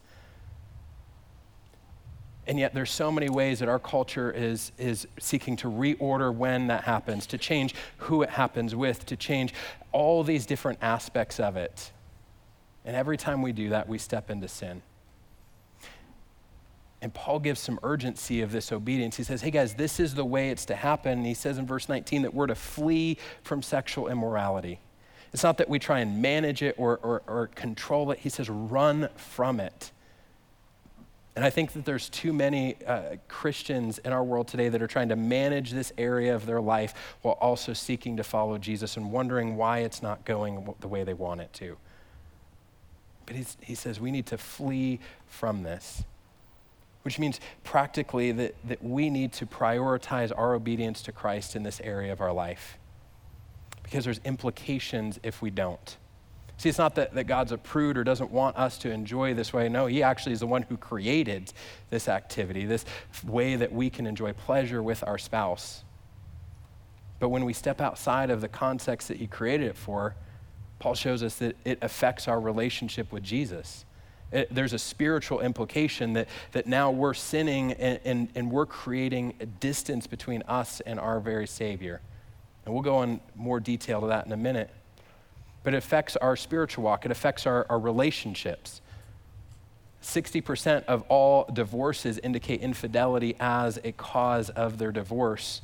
And 2.45 2.59
yet, 2.59 2.73
there's 2.73 2.91
so 2.91 3.09
many 3.09 3.29
ways 3.29 3.59
that 3.59 3.69
our 3.69 3.79
culture 3.79 4.29
is, 4.29 4.73
is 4.77 5.07
seeking 5.17 5.55
to 5.57 5.69
reorder 5.69 6.33
when 6.33 6.67
that 6.67 6.83
happens, 6.83 7.25
to 7.27 7.37
change 7.37 7.73
who 7.97 8.21
it 8.21 8.29
happens 8.29 8.75
with, 8.75 9.05
to 9.05 9.15
change 9.15 9.53
all 9.93 10.23
these 10.23 10.45
different 10.45 10.79
aspects 10.81 11.39
of 11.39 11.55
it. 11.55 11.91
And 12.85 12.95
every 12.95 13.17
time 13.17 13.41
we 13.41 13.51
do 13.51 13.69
that, 13.69 13.87
we 13.87 13.97
step 13.97 14.29
into 14.29 14.47
sin. 14.47 14.81
And 17.01 17.13
Paul 17.13 17.39
gives 17.39 17.59
some 17.59 17.79
urgency 17.83 18.41
of 18.41 18.53
this 18.53 18.71
obedience. 18.71 19.17
He 19.17 19.23
says, 19.23 19.41
Hey 19.41 19.51
guys, 19.51 19.73
this 19.73 19.99
is 19.99 20.15
the 20.15 20.23
way 20.23 20.49
it's 20.49 20.65
to 20.65 20.75
happen. 20.75 21.19
And 21.19 21.25
he 21.25 21.33
says 21.33 21.57
in 21.57 21.67
verse 21.67 21.89
19 21.89 22.21
that 22.21 22.33
we're 22.33 22.47
to 22.47 22.55
flee 22.55 23.17
from 23.43 23.61
sexual 23.61 24.07
immorality. 24.07 24.79
It's 25.33 25.43
not 25.43 25.57
that 25.57 25.67
we 25.67 25.79
try 25.79 25.99
and 25.99 26.21
manage 26.21 26.61
it 26.61 26.75
or, 26.77 26.97
or, 26.99 27.23
or 27.27 27.47
control 27.47 28.11
it. 28.11 28.19
He 28.19 28.29
says, 28.29 28.49
run 28.49 29.09
from 29.15 29.59
it. 29.59 29.91
And 31.35 31.43
I 31.43 31.49
think 31.49 31.73
that 31.73 31.83
there's 31.83 32.09
too 32.09 32.31
many 32.31 32.77
uh, 32.85 33.15
Christians 33.27 33.97
in 33.97 34.13
our 34.13 34.23
world 34.23 34.47
today 34.47 34.69
that 34.69 34.81
are 34.81 34.87
trying 34.87 35.09
to 35.09 35.15
manage 35.15 35.71
this 35.71 35.91
area 35.97 36.35
of 36.35 36.45
their 36.45 36.61
life 36.61 37.17
while 37.23 37.33
also 37.41 37.73
seeking 37.73 38.15
to 38.17 38.23
follow 38.23 38.57
Jesus 38.59 38.95
and 38.95 39.11
wondering 39.11 39.57
why 39.57 39.79
it's 39.79 40.03
not 40.03 40.23
going 40.25 40.73
the 40.79 40.87
way 40.87 41.03
they 41.03 41.15
want 41.15 41.41
it 41.41 41.51
to. 41.53 41.75
But 43.25 43.35
he 43.61 43.75
says 43.75 43.99
we 43.99 44.11
need 44.11 44.25
to 44.27 44.37
flee 44.37 44.99
from 45.25 45.63
this 45.63 46.03
which 47.03 47.19
means 47.19 47.39
practically 47.63 48.31
that, 48.31 48.55
that 48.67 48.83
we 48.83 49.09
need 49.09 49.33
to 49.33 49.45
prioritize 49.45 50.31
our 50.35 50.55
obedience 50.55 51.01
to 51.03 51.11
Christ 51.11 51.55
in 51.55 51.63
this 51.63 51.79
area 51.81 52.11
of 52.11 52.21
our 52.21 52.33
life. 52.33 52.77
Because 53.83 54.05
there's 54.05 54.21
implications 54.23 55.19
if 55.21 55.41
we 55.41 55.51
don't. 55.51 55.97
See, 56.57 56.69
it's 56.69 56.77
not 56.77 56.95
that, 56.95 57.13
that 57.15 57.25
God's 57.25 57.51
a 57.51 57.57
prude 57.57 57.97
or 57.97 58.03
doesn't 58.03 58.31
want 58.31 58.55
us 58.55 58.77
to 58.79 58.91
enjoy 58.91 59.33
this 59.33 59.51
way. 59.51 59.67
No, 59.67 59.85
He 59.85 60.01
actually 60.01 60.31
is 60.31 60.39
the 60.39 60.47
one 60.47 60.61
who 60.63 60.77
created 60.77 61.51
this 61.89 62.07
activity, 62.07 62.65
this 62.65 62.85
way 63.25 63.57
that 63.57 63.71
we 63.71 63.89
can 63.89 64.07
enjoy 64.07 64.31
pleasure 64.31 64.81
with 64.81 65.03
our 65.05 65.17
spouse. 65.17 65.83
But 67.19 67.29
when 67.29 67.43
we 67.43 67.53
step 67.53 67.81
outside 67.81 68.29
of 68.29 68.39
the 68.39 68.47
context 68.47 69.09
that 69.09 69.17
He 69.17 69.27
created 69.27 69.67
it 69.67 69.75
for, 69.75 70.15
Paul 70.83 70.95
shows 70.95 71.23
us 71.23 71.35
that 71.35 71.55
it 71.63 71.79
affects 71.81 72.27
our 72.27 72.37
relationship 72.37 73.13
with 73.13 73.23
Jesus. 73.23 73.85
It, 74.33 74.53
there's 74.53 74.73
a 74.73 74.77
spiritual 74.77 75.39
implication 75.39 76.11
that, 76.11 76.27
that 76.51 76.67
now 76.67 76.91
we're 76.91 77.13
sinning 77.13 77.71
and, 77.71 78.01
and, 78.03 78.27
and 78.35 78.51
we're 78.51 78.65
creating 78.65 79.33
a 79.39 79.45
distance 79.45 80.07
between 80.07 80.41
us 80.41 80.81
and 80.81 80.99
our 80.99 81.21
very 81.21 81.47
Savior. 81.47 82.01
And 82.65 82.73
we'll 82.73 82.83
go 82.83 83.01
in 83.01 83.21
more 83.33 83.61
detail 83.61 84.01
to 84.01 84.07
that 84.07 84.25
in 84.25 84.33
a 84.33 84.37
minute. 84.37 84.71
But 85.63 85.73
it 85.73 85.77
affects 85.77 86.17
our 86.17 86.35
spiritual 86.35 86.83
walk, 86.83 87.05
it 87.05 87.11
affects 87.11 87.47
our, 87.47 87.65
our 87.69 87.79
relationships. 87.79 88.81
60% 90.01 90.83
of 90.83 91.03
all 91.03 91.45
divorces 91.45 92.17
indicate 92.17 92.59
infidelity 92.59 93.37
as 93.39 93.79
a 93.85 93.93
cause 93.93 94.49
of 94.49 94.79
their 94.79 94.91
divorce. 94.91 95.61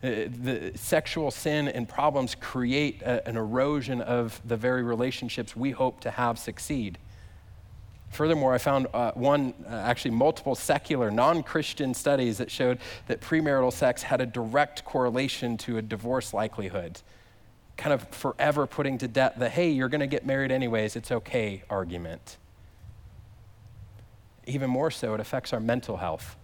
Uh, 0.00 0.30
the 0.42 0.72
sexual 0.76 1.28
sin 1.28 1.66
and 1.66 1.88
problems 1.88 2.36
create 2.36 3.02
a, 3.02 3.26
an 3.26 3.36
erosion 3.36 4.00
of 4.00 4.40
the 4.46 4.56
very 4.56 4.82
relationships 4.84 5.56
we 5.56 5.72
hope 5.72 6.00
to 6.00 6.10
have 6.10 6.38
succeed. 6.38 6.98
Furthermore, 8.10 8.54
I 8.54 8.58
found 8.58 8.86
uh, 8.94 9.10
one, 9.12 9.54
uh, 9.68 9.74
actually 9.74 10.12
multiple 10.12 10.54
secular, 10.54 11.10
non 11.10 11.42
Christian 11.42 11.94
studies 11.94 12.38
that 12.38 12.50
showed 12.50 12.78
that 13.08 13.20
premarital 13.20 13.72
sex 13.72 14.02
had 14.02 14.20
a 14.20 14.26
direct 14.26 14.84
correlation 14.84 15.56
to 15.58 15.78
a 15.78 15.82
divorce 15.82 16.32
likelihood. 16.32 17.00
Kind 17.76 17.92
of 17.92 18.08
forever 18.08 18.66
putting 18.66 18.98
to 18.98 19.08
death 19.08 19.34
the, 19.36 19.48
hey, 19.48 19.70
you're 19.70 19.88
going 19.88 20.00
to 20.00 20.06
get 20.06 20.24
married 20.24 20.50
anyways, 20.50 20.96
it's 20.96 21.12
okay 21.12 21.64
argument. 21.68 22.38
Even 24.46 24.70
more 24.70 24.90
so, 24.90 25.12
it 25.14 25.20
affects 25.20 25.52
our 25.52 25.60
mental 25.60 25.98
health. 25.98 26.36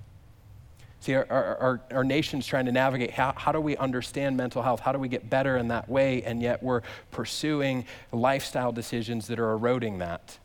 See, 1.04 1.12
our, 1.12 1.26
our, 1.30 1.80
our, 1.90 2.02
nation's 2.02 2.46
trying 2.46 2.64
to 2.64 2.72
navigate 2.72 3.10
how, 3.10 3.34
how 3.36 3.52
do 3.52 3.60
we 3.60 3.76
understand 3.76 4.38
mental 4.38 4.62
health? 4.62 4.80
How 4.80 4.90
do 4.90 4.98
we 4.98 5.08
get 5.08 5.28
better 5.28 5.58
in 5.58 5.68
that 5.68 5.86
way? 5.86 6.22
And 6.22 6.40
yet 6.40 6.62
we're 6.62 6.80
pursuing 7.10 7.84
lifestyle 8.10 8.72
decisions 8.72 9.26
that 9.26 9.38
are 9.38 9.50
eroding 9.50 9.98
that. 9.98 10.38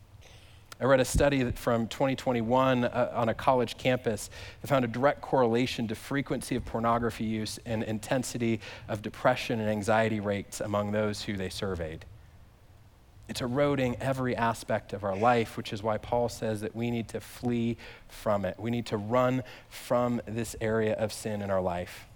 I 0.81 0.83
read 0.83 0.99
a 0.99 1.05
study 1.05 1.49
from 1.51 1.87
2021 1.87 2.83
uh, 2.83 3.09
on 3.13 3.29
a 3.29 3.33
college 3.33 3.77
campus 3.77 4.29
that 4.59 4.67
found 4.67 4.83
a 4.83 4.89
direct 4.89 5.21
correlation 5.21 5.87
to 5.87 5.95
frequency 5.95 6.57
of 6.57 6.65
pornography 6.65 7.23
use 7.23 7.57
and 7.65 7.81
intensity 7.81 8.59
of 8.89 9.01
depression 9.01 9.61
and 9.61 9.69
anxiety 9.69 10.19
rates 10.19 10.59
among 10.59 10.91
those 10.91 11.21
who 11.21 11.37
they 11.37 11.47
surveyed. 11.47 12.03
It's 13.29 13.41
eroding 13.41 13.95
every 14.01 14.35
aspect 14.35 14.91
of 14.91 15.03
our 15.03 15.15
life, 15.15 15.55
which 15.55 15.71
is 15.71 15.83
why 15.83 15.99
Paul 15.99 16.29
says 16.29 16.61
that 16.61 16.75
we 16.75 16.89
need 16.89 17.07
to 17.09 17.21
flee 17.21 17.77
from 18.07 18.43
it. 18.43 18.59
We 18.59 18.71
need 18.71 18.87
to 18.87 18.97
run 18.97 19.43
from 19.69 20.19
this 20.25 20.55
area 20.59 20.95
of 20.95 21.13
sin 21.13 21.43
in 21.43 21.51
our 21.51 21.61
life. 21.61 22.07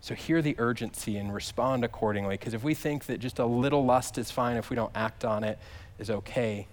So 0.00 0.16
hear 0.16 0.42
the 0.42 0.56
urgency 0.58 1.18
and 1.18 1.32
respond 1.32 1.84
accordingly, 1.84 2.34
because 2.34 2.52
if 2.52 2.64
we 2.64 2.74
think 2.74 3.06
that 3.06 3.20
just 3.20 3.38
a 3.38 3.46
little 3.46 3.84
lust 3.84 4.18
is 4.18 4.30
fine, 4.30 4.56
if 4.56 4.70
we 4.70 4.76
don't 4.76 4.90
act 4.96 5.24
on 5.24 5.44
it, 5.44 5.56
is 6.00 6.10
okay, 6.10 6.66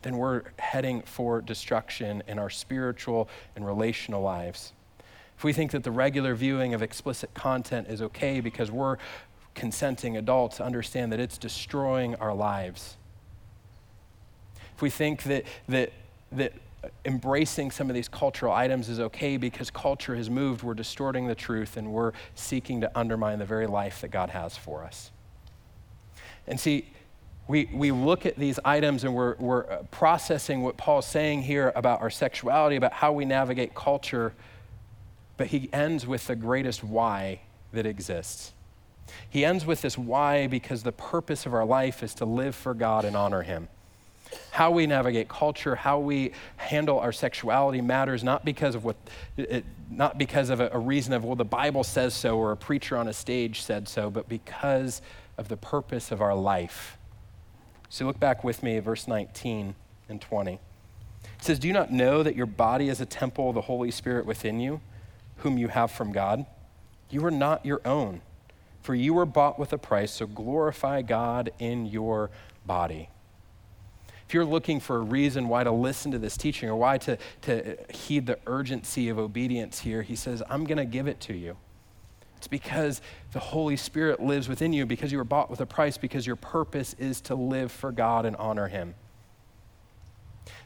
then 0.00 0.16
we're 0.16 0.42
heading 0.58 1.02
for 1.02 1.40
destruction 1.40 2.24
in 2.26 2.40
our 2.40 2.50
spiritual 2.50 3.28
and 3.54 3.64
relational 3.64 4.22
lives. 4.22 4.72
If 5.36 5.44
we 5.44 5.52
think 5.52 5.70
that 5.70 5.84
the 5.84 5.92
regular 5.92 6.34
viewing 6.34 6.74
of 6.74 6.82
explicit 6.82 7.32
content 7.34 7.86
is 7.88 8.02
okay 8.02 8.40
because 8.40 8.72
we're 8.72 8.96
consenting 9.54 10.16
adults, 10.16 10.60
understand 10.60 11.12
that 11.12 11.20
it's 11.20 11.38
destroying 11.38 12.14
our 12.16 12.34
lives. 12.34 12.96
If 14.74 14.82
we 14.82 14.90
think 14.90 15.24
that, 15.24 15.44
that 15.68 15.92
that 16.32 16.54
embracing 17.04 17.70
some 17.70 17.88
of 17.88 17.94
these 17.94 18.08
cultural 18.08 18.52
items 18.52 18.88
is 18.88 18.98
okay 18.98 19.36
because 19.36 19.70
culture 19.70 20.16
has 20.16 20.28
moved. 20.28 20.62
We're 20.62 20.74
distorting 20.74 21.26
the 21.26 21.34
truth 21.34 21.76
and 21.76 21.92
we're 21.92 22.12
seeking 22.34 22.80
to 22.80 22.98
undermine 22.98 23.38
the 23.38 23.44
very 23.44 23.66
life 23.66 24.00
that 24.00 24.08
God 24.08 24.30
has 24.30 24.56
for 24.56 24.82
us. 24.82 25.10
And 26.46 26.58
see, 26.58 26.88
we, 27.46 27.68
we 27.72 27.92
look 27.92 28.26
at 28.26 28.36
these 28.36 28.58
items 28.64 29.04
and 29.04 29.14
we're, 29.14 29.36
we're 29.36 29.70
uh, 29.70 29.82
processing 29.90 30.62
what 30.62 30.76
Paul's 30.76 31.06
saying 31.06 31.42
here 31.42 31.72
about 31.76 32.00
our 32.00 32.10
sexuality, 32.10 32.76
about 32.76 32.92
how 32.92 33.12
we 33.12 33.24
navigate 33.24 33.74
culture, 33.74 34.32
but 35.36 35.48
he 35.48 35.68
ends 35.72 36.06
with 36.06 36.26
the 36.26 36.36
greatest 36.36 36.82
why 36.82 37.40
that 37.72 37.86
exists. 37.86 38.52
He 39.28 39.44
ends 39.44 39.64
with 39.64 39.82
this 39.82 39.96
why 39.96 40.46
because 40.46 40.82
the 40.82 40.92
purpose 40.92 41.46
of 41.46 41.54
our 41.54 41.64
life 41.64 42.02
is 42.02 42.14
to 42.14 42.24
live 42.24 42.54
for 42.54 42.74
God 42.74 43.04
and 43.04 43.16
honor 43.16 43.42
Him. 43.42 43.68
How 44.50 44.70
we 44.70 44.86
navigate 44.86 45.28
culture, 45.28 45.74
how 45.74 45.98
we 45.98 46.32
handle 46.56 46.98
our 46.98 47.12
sexuality 47.12 47.80
matters 47.80 48.24
not 48.24 48.44
because 48.44 48.74
of 48.74 48.84
what, 48.84 48.96
it, 49.36 49.64
not 49.90 50.18
because 50.18 50.50
of 50.50 50.60
a, 50.60 50.70
a 50.72 50.78
reason 50.78 51.12
of 51.12 51.24
well 51.24 51.36
the 51.36 51.44
Bible 51.44 51.84
says 51.84 52.14
so 52.14 52.38
or 52.38 52.52
a 52.52 52.56
preacher 52.56 52.96
on 52.96 53.08
a 53.08 53.12
stage 53.12 53.62
said 53.62 53.88
so, 53.88 54.10
but 54.10 54.28
because 54.28 55.02
of 55.36 55.48
the 55.48 55.56
purpose 55.56 56.10
of 56.10 56.20
our 56.20 56.34
life. 56.34 56.98
So 57.88 58.06
look 58.06 58.20
back 58.20 58.42
with 58.42 58.62
me 58.62 58.76
at 58.76 58.84
verse 58.84 59.06
19 59.06 59.74
and 60.08 60.20
20. 60.20 60.52
It 60.52 60.60
says, 61.40 61.58
"Do 61.58 61.68
you 61.68 61.74
not 61.74 61.92
know 61.92 62.22
that 62.22 62.36
your 62.36 62.46
body 62.46 62.88
is 62.88 63.00
a 63.00 63.06
temple 63.06 63.50
of 63.50 63.54
the 63.54 63.62
Holy 63.62 63.90
Spirit 63.90 64.24
within 64.24 64.60
you, 64.60 64.80
whom 65.38 65.58
you 65.58 65.68
have 65.68 65.90
from 65.90 66.12
God? 66.12 66.46
You 67.10 67.24
are 67.26 67.30
not 67.30 67.66
your 67.66 67.80
own." 67.84 68.22
For 68.82 68.94
you 68.94 69.14
were 69.14 69.26
bought 69.26 69.58
with 69.58 69.72
a 69.72 69.78
price, 69.78 70.12
so 70.12 70.26
glorify 70.26 71.02
God 71.02 71.52
in 71.58 71.86
your 71.86 72.30
body. 72.66 73.08
If 74.26 74.34
you're 74.34 74.44
looking 74.44 74.80
for 74.80 74.96
a 74.96 75.00
reason 75.00 75.48
why 75.48 75.62
to 75.62 75.70
listen 75.70 76.10
to 76.12 76.18
this 76.18 76.36
teaching 76.36 76.68
or 76.68 76.76
why 76.76 76.98
to, 76.98 77.18
to 77.42 77.76
heed 77.92 78.26
the 78.26 78.38
urgency 78.46 79.08
of 79.08 79.18
obedience 79.18 79.80
here, 79.80 80.02
he 80.02 80.16
says, 80.16 80.42
I'm 80.48 80.64
going 80.64 80.78
to 80.78 80.84
give 80.84 81.06
it 81.06 81.20
to 81.20 81.34
you. 81.34 81.56
It's 82.38 82.48
because 82.48 83.00
the 83.32 83.38
Holy 83.38 83.76
Spirit 83.76 84.20
lives 84.20 84.48
within 84.48 84.72
you, 84.72 84.84
because 84.84 85.12
you 85.12 85.18
were 85.18 85.24
bought 85.24 85.48
with 85.48 85.60
a 85.60 85.66
price, 85.66 85.96
because 85.96 86.26
your 86.26 86.34
purpose 86.34 86.94
is 86.98 87.20
to 87.20 87.36
live 87.36 87.70
for 87.70 87.92
God 87.92 88.26
and 88.26 88.34
honor 88.36 88.66
Him. 88.66 88.94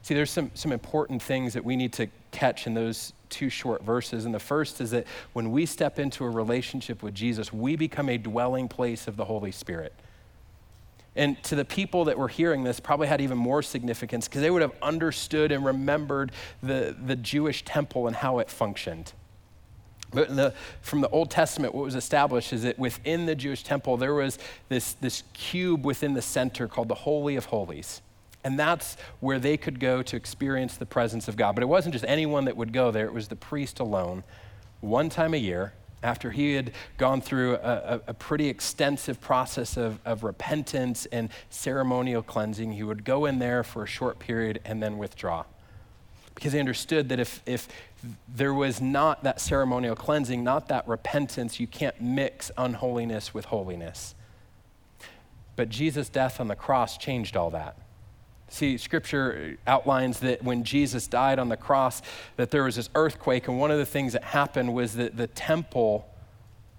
See, 0.07 0.15
there's 0.15 0.31
some, 0.31 0.53
some 0.55 0.71
important 0.71 1.21
things 1.21 1.55
that 1.55 1.65
we 1.65 1.75
need 1.75 1.93
to 1.95 2.07
catch 2.31 2.69
in 2.69 2.75
those 2.75 3.13
two 3.29 3.51
short 3.51 3.83
verses. 3.83 4.25
And 4.25 4.33
the 4.33 4.39
first 4.39 4.81
is 4.81 4.93
that 4.93 5.05
when 5.33 5.51
we 5.51 5.67
step 5.67 5.99
into 5.99 6.25
a 6.25 6.31
relationship 6.31 7.03
with 7.03 7.13
Jesus, 7.13 7.53
we 7.53 7.75
become 7.75 8.09
a 8.09 8.17
dwelling 8.17 8.69
place 8.69 9.09
of 9.09 9.17
the 9.17 9.25
Holy 9.25 9.51
Spirit. 9.51 9.93
And 11.17 11.43
to 11.43 11.57
the 11.57 11.65
people 11.65 12.05
that 12.05 12.17
were 12.17 12.29
hearing 12.29 12.63
this, 12.63 12.79
probably 12.79 13.09
had 13.09 13.21
even 13.21 13.37
more 13.37 13.65
significance 13.65 14.29
because 14.29 14.43
they 14.43 14.51
would 14.53 14.63
have 14.63 14.75
understood 14.81 15.51
and 15.51 15.65
remembered 15.65 16.31
the, 16.63 16.95
the 17.05 17.17
Jewish 17.17 17.65
temple 17.65 18.07
and 18.07 18.15
how 18.15 18.39
it 18.39 18.49
functioned. 18.49 19.13
But 20.13 20.37
the, 20.37 20.55
from 20.83 21.01
the 21.01 21.09
Old 21.09 21.33
Testament, 21.33 21.75
what 21.75 21.83
was 21.83 21.97
established 21.97 22.53
is 22.53 22.63
that 22.63 22.79
within 22.79 23.27
the 23.27 23.35
Jewish 23.35 23.65
temple, 23.65 23.97
there 23.97 24.15
was 24.15 24.39
this, 24.69 24.93
this 24.93 25.25
cube 25.35 25.85
within 25.85 26.15
the 26.15 26.23
center 26.23 26.69
called 26.69 26.87
the 26.87 26.95
Holy 26.95 27.35
of 27.35 27.47
Holies. 27.47 28.03
And 28.45 28.59
that's 28.59 28.97
where 29.21 29.39
they 29.39 29.57
could 29.57 29.81
go 29.81 30.03
to 30.03 30.17
experience 30.17 30.77
the 30.77 30.87
presence 30.87 31.27
of 31.27 31.37
God. 31.37 31.55
But 31.55 31.63
it 31.63 31.69
wasn't 31.69 31.95
just 31.95 32.05
anyone 32.07 32.45
that 32.45 32.57
would 32.57 32.73
go 32.73 32.91
there, 32.91 33.07
it 33.07 33.13
was 33.13 33.29
the 33.29 33.37
priest 33.37 33.81
alone, 33.81 34.23
one 34.81 35.09
time 35.09 35.35
a 35.35 35.39
year, 35.39 35.73
after 36.03 36.31
he 36.31 36.55
had 36.55 36.73
gone 36.99 37.21
through 37.21 37.57
a, 37.57 38.01
a, 38.07 38.15
pretty 38.15 38.49
extensive 38.49 39.21
process 39.21 39.77
of, 39.77 39.99
of 40.05 40.23
repentance 40.23 41.07
and 41.07 41.31
ceremonial 41.51 42.23
cleansing, 42.23 42.73
he 42.73 42.83
would 42.83 43.05
go 43.05 43.25
in 43.25 43.39
there 43.39 43.65
for 43.65 43.83
a 43.83 43.87
short 43.87 44.19
period 44.19 44.61
and 44.65 44.83
then 44.83 44.99
withdraw. 44.99 45.45
Because 46.35 46.53
he 46.53 46.61
understood 46.61 47.09
that 47.09 47.19
if, 47.19 47.43
if 47.47 47.67
there 48.29 48.53
was 48.53 48.81
not 48.81 49.25
that 49.25 49.41
ceremonial 49.41 49.97
cleansing, 49.97 50.45
not 50.45 50.69
that 50.69 50.87
repentance, 50.87 51.59
you 51.59 51.67
can't 51.67 52.01
mix 52.01 52.51
unholiness 52.59 53.33
with 53.33 53.47
holiness. 53.47 54.15
But 55.57 55.71
Jesus' 55.71 56.11
death 56.11 56.39
on 56.39 56.49
the 56.49 56.55
cross 56.55 56.99
changed 56.99 57.37
all 57.37 57.51
that. 57.51 57.77
See, 58.49 58.79
scripture 58.79 59.59
outlines 59.67 60.21
that 60.21 60.43
when 60.43 60.63
Jesus 60.63 61.07
died 61.09 61.39
on 61.39 61.49
the 61.49 61.57
cross, 61.57 62.01
that 62.37 62.51
there 62.51 62.63
was 62.63 62.77
this 62.77 62.89
earthquake, 62.95 63.49
and 63.49 63.59
one 63.59 63.71
of 63.71 63.79
the 63.79 63.87
things 63.87 64.13
that 64.13 64.23
happened 64.23 64.73
was 64.73 64.95
that 64.95 65.17
the 65.17 65.27
temple 65.27 66.09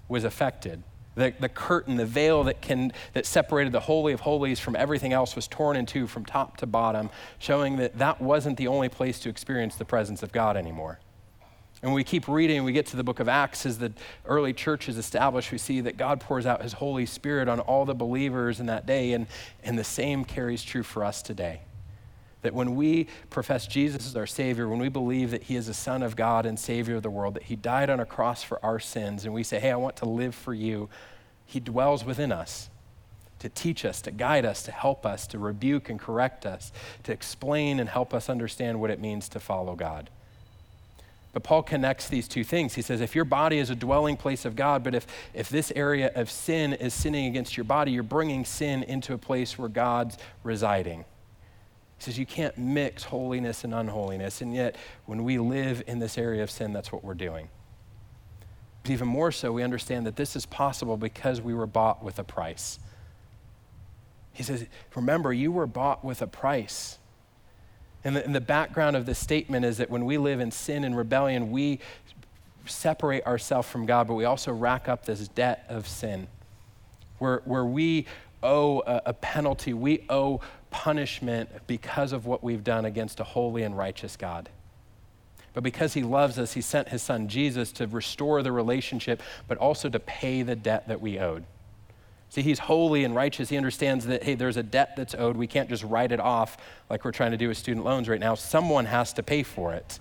was 0.07 0.23
affected. 0.23 0.83
The, 1.15 1.33
the 1.39 1.49
curtain, 1.49 1.97
the 1.97 2.05
veil 2.05 2.43
that, 2.45 2.61
can, 2.61 2.93
that 3.13 3.25
separated 3.25 3.73
the 3.73 3.81
Holy 3.81 4.13
of 4.13 4.21
Holies 4.21 4.59
from 4.59 4.75
everything 4.75 5.13
else 5.13 5.35
was 5.35 5.47
torn 5.47 5.75
in 5.75 5.85
two 5.85 6.07
from 6.07 6.25
top 6.25 6.57
to 6.57 6.67
bottom, 6.67 7.09
showing 7.39 7.77
that 7.77 7.97
that 7.97 8.21
wasn't 8.21 8.57
the 8.57 8.67
only 8.67 8.87
place 8.87 9.19
to 9.21 9.29
experience 9.29 9.75
the 9.75 9.85
presence 9.85 10.23
of 10.23 10.31
God 10.31 10.55
anymore. 10.55 10.99
And 11.83 11.93
we 11.93 12.03
keep 12.03 12.27
reading, 12.27 12.63
we 12.63 12.71
get 12.71 12.87
to 12.87 12.97
the 12.97 13.03
book 13.03 13.19
of 13.19 13.29
Acts 13.29 13.65
as 13.65 13.77
the 13.77 13.93
early 14.25 14.51
church 14.51 14.89
is 14.89 14.97
established, 14.97 15.51
we 15.51 15.59
see 15.59 15.81
that 15.81 15.95
God 15.95 16.19
pours 16.19 16.45
out 16.47 16.63
his 16.63 16.73
Holy 16.73 17.05
Spirit 17.05 17.47
on 17.47 17.59
all 17.59 17.85
the 17.85 17.93
believers 17.93 18.59
in 18.59 18.65
that 18.65 18.87
day, 18.87 19.13
and, 19.13 19.27
and 19.63 19.77
the 19.77 19.83
same 19.83 20.25
carries 20.25 20.63
true 20.63 20.81
for 20.81 21.03
us 21.05 21.21
today. 21.21 21.61
That 22.41 22.53
when 22.53 22.75
we 22.75 23.07
profess 23.29 23.67
Jesus 23.67 24.07
as 24.07 24.15
our 24.15 24.25
Savior, 24.25 24.67
when 24.67 24.79
we 24.79 24.89
believe 24.89 25.31
that 25.31 25.43
He 25.43 25.55
is 25.55 25.67
the 25.67 25.73
Son 25.73 26.01
of 26.01 26.15
God 26.15 26.45
and 26.45 26.57
Savior 26.57 26.95
of 26.95 27.03
the 27.03 27.09
world, 27.09 27.33
that 27.33 27.43
He 27.43 27.55
died 27.55 27.89
on 27.89 27.99
a 27.99 28.05
cross 28.05 28.43
for 28.43 28.63
our 28.63 28.79
sins, 28.79 29.25
and 29.25 29.33
we 29.33 29.43
say, 29.43 29.59
Hey, 29.59 29.71
I 29.71 29.75
want 29.75 29.97
to 29.97 30.05
live 30.09 30.33
for 30.33 30.53
you, 30.53 30.87
He 31.45 31.59
dwells 31.59 32.05
within 32.05 32.31
us 32.31 32.69
to 33.39 33.49
teach 33.49 33.85
us, 33.85 34.01
to 34.01 34.11
guide 34.11 34.45
us, 34.45 34.63
to 34.63 34.71
help 34.71 35.05
us, 35.05 35.27
to 35.27 35.39
rebuke 35.39 35.89
and 35.89 35.99
correct 35.99 36.45
us, 36.45 36.71
to 37.03 37.11
explain 37.11 37.79
and 37.79 37.89
help 37.89 38.13
us 38.13 38.29
understand 38.29 38.79
what 38.79 38.89
it 38.89 38.99
means 38.99 39.29
to 39.29 39.39
follow 39.39 39.75
God. 39.75 40.09
But 41.37 41.43
Paul 41.43 41.61
connects 41.61 42.09
these 42.09 42.27
two 42.27 42.43
things. 42.43 42.73
He 42.73 42.81
says, 42.81 42.99
if 42.99 43.13
your 43.13 43.23
body 43.23 43.59
is 43.59 43.69
a 43.69 43.75
dwelling 43.75 44.17
place 44.17 44.43
of 44.43 44.55
God, 44.55 44.83
but 44.83 44.95
if, 44.95 45.05
if 45.35 45.49
this 45.49 45.71
area 45.75 46.11
of 46.15 46.31
sin 46.31 46.73
is 46.73 46.95
sinning 46.95 47.27
against 47.27 47.55
your 47.55 47.63
body, 47.63 47.91
you're 47.91 48.01
bringing 48.01 48.43
sin 48.43 48.81
into 48.81 49.13
a 49.13 49.19
place 49.19 49.55
where 49.55 49.69
God's 49.69 50.17
residing. 50.43 51.01
He 51.99 52.03
says, 52.03 52.17
you 52.17 52.25
can't 52.25 52.57
mix 52.57 53.03
holiness 53.03 53.63
and 53.63 53.71
unholiness. 53.71 54.41
And 54.41 54.51
yet, 54.51 54.77
when 55.05 55.23
we 55.23 55.37
live 55.37 55.83
in 55.85 55.99
this 55.99 56.17
area 56.17 56.41
of 56.41 56.49
sin, 56.49 56.73
that's 56.73 56.91
what 56.91 57.03
we're 57.03 57.13
doing. 57.13 57.49
But 58.81 58.91
even 58.91 59.07
more 59.07 59.31
so, 59.31 59.51
we 59.51 59.61
understand 59.61 60.07
that 60.07 60.15
this 60.15 60.35
is 60.35 60.47
possible 60.47 60.97
because 60.97 61.39
we 61.39 61.53
were 61.53 61.67
bought 61.67 62.03
with 62.03 62.17
a 62.17 62.23
price. 62.23 62.79
He 64.33 64.41
says, 64.41 64.65
remember, 64.95 65.31
you 65.31 65.51
were 65.51 65.67
bought 65.67 66.03
with 66.03 66.23
a 66.23 66.27
price. 66.27 66.97
And 68.03 68.15
the, 68.15 68.23
and 68.23 68.33
the 68.33 68.41
background 68.41 68.95
of 68.95 69.05
this 69.05 69.19
statement 69.19 69.65
is 69.65 69.77
that 69.77 69.89
when 69.89 70.05
we 70.05 70.17
live 70.17 70.39
in 70.39 70.51
sin 70.51 70.83
and 70.83 70.95
rebellion, 70.95 71.51
we 71.51 71.79
separate 72.65 73.25
ourselves 73.25 73.67
from 73.67 73.85
God, 73.85 74.07
but 74.07 74.15
we 74.15 74.25
also 74.25 74.51
rack 74.53 74.87
up 74.87 75.05
this 75.05 75.27
debt 75.27 75.65
of 75.69 75.87
sin 75.87 76.27
where, 77.19 77.41
where 77.45 77.65
we 77.65 78.05
owe 78.43 78.81
a, 78.85 79.01
a 79.07 79.13
penalty, 79.13 79.73
we 79.73 80.05
owe 80.09 80.41
punishment 80.69 81.49
because 81.65 82.11
of 82.11 82.25
what 82.25 82.43
we've 82.43 82.63
done 82.63 82.85
against 82.85 83.19
a 83.19 83.23
holy 83.23 83.63
and 83.63 83.77
righteous 83.77 84.15
God. 84.15 84.49
But 85.53 85.63
because 85.63 85.93
he 85.93 86.03
loves 86.03 86.37
us, 86.37 86.53
he 86.53 86.61
sent 86.61 86.89
his 86.89 87.01
son 87.01 87.27
Jesus 87.27 87.71
to 87.73 87.87
restore 87.87 88.43
the 88.43 88.51
relationship, 88.51 89.23
but 89.47 89.57
also 89.57 89.89
to 89.89 89.99
pay 89.99 90.43
the 90.43 90.55
debt 90.55 90.87
that 90.87 91.01
we 91.01 91.17
owed. 91.17 91.45
See, 92.29 92.41
he's 92.41 92.59
holy 92.59 93.03
and 93.03 93.15
righteous. 93.15 93.49
He 93.49 93.57
understands 93.57 94.05
that, 94.07 94.23
hey, 94.23 94.35
there's 94.35 94.57
a 94.57 94.63
debt 94.63 94.95
that's 94.97 95.15
owed. 95.15 95.37
We 95.37 95.47
can't 95.47 95.69
just 95.69 95.83
write 95.83 96.11
it 96.11 96.19
off 96.19 96.57
like 96.89 97.05
we're 97.05 97.11
trying 97.11 97.31
to 97.31 97.37
do 97.37 97.47
with 97.47 97.57
student 97.57 97.85
loans 97.85 98.09
right 98.09 98.19
now. 98.19 98.35
Someone 98.35 98.85
has 98.85 99.13
to 99.13 99.23
pay 99.23 99.43
for 99.43 99.73
it. 99.73 99.99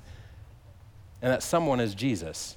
And 1.22 1.32
that 1.32 1.42
someone 1.42 1.80
is 1.80 1.94
Jesus. 1.94 2.56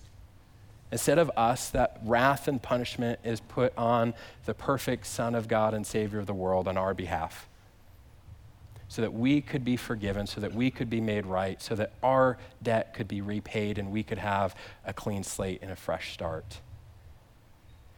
Instead 0.92 1.20
of 1.20 1.32
us, 1.38 1.70
that 1.70 2.00
wrath 2.04 2.48
and 2.48 2.62
punishment 2.62 3.20
is 3.24 3.40
put 3.42 3.78
on 3.78 4.16
the 4.46 4.56
perfect 4.56 5.06
Son 5.06 5.36
of 5.36 5.48
God 5.48 5.74
and 5.76 5.86
Savior 5.86 6.20
of 6.20 6.26
the 6.26 6.34
world 6.34 6.68
on 6.68 6.76
our 6.76 6.96
behalf. 6.96 7.48
So 8.88 9.04
that 9.04 9.14
we 9.14 9.40
could 9.40 9.64
be 9.64 9.78
forgiven, 9.78 10.26
so 10.26 10.42
that 10.42 10.56
we 10.56 10.72
could 10.72 10.90
be 10.90 11.00
made 11.00 11.28
right, 11.28 11.62
so 11.62 11.76
that 11.76 11.94
our 12.02 12.40
debt 12.64 12.96
could 12.96 13.08
be 13.08 13.22
repaid 13.22 13.78
and 13.78 13.92
we 13.92 14.02
could 14.02 14.18
have 14.18 14.56
a 14.84 14.94
clean 14.94 15.24
slate 15.24 15.60
and 15.62 15.70
a 15.70 15.76
fresh 15.76 16.12
start. 16.12 16.60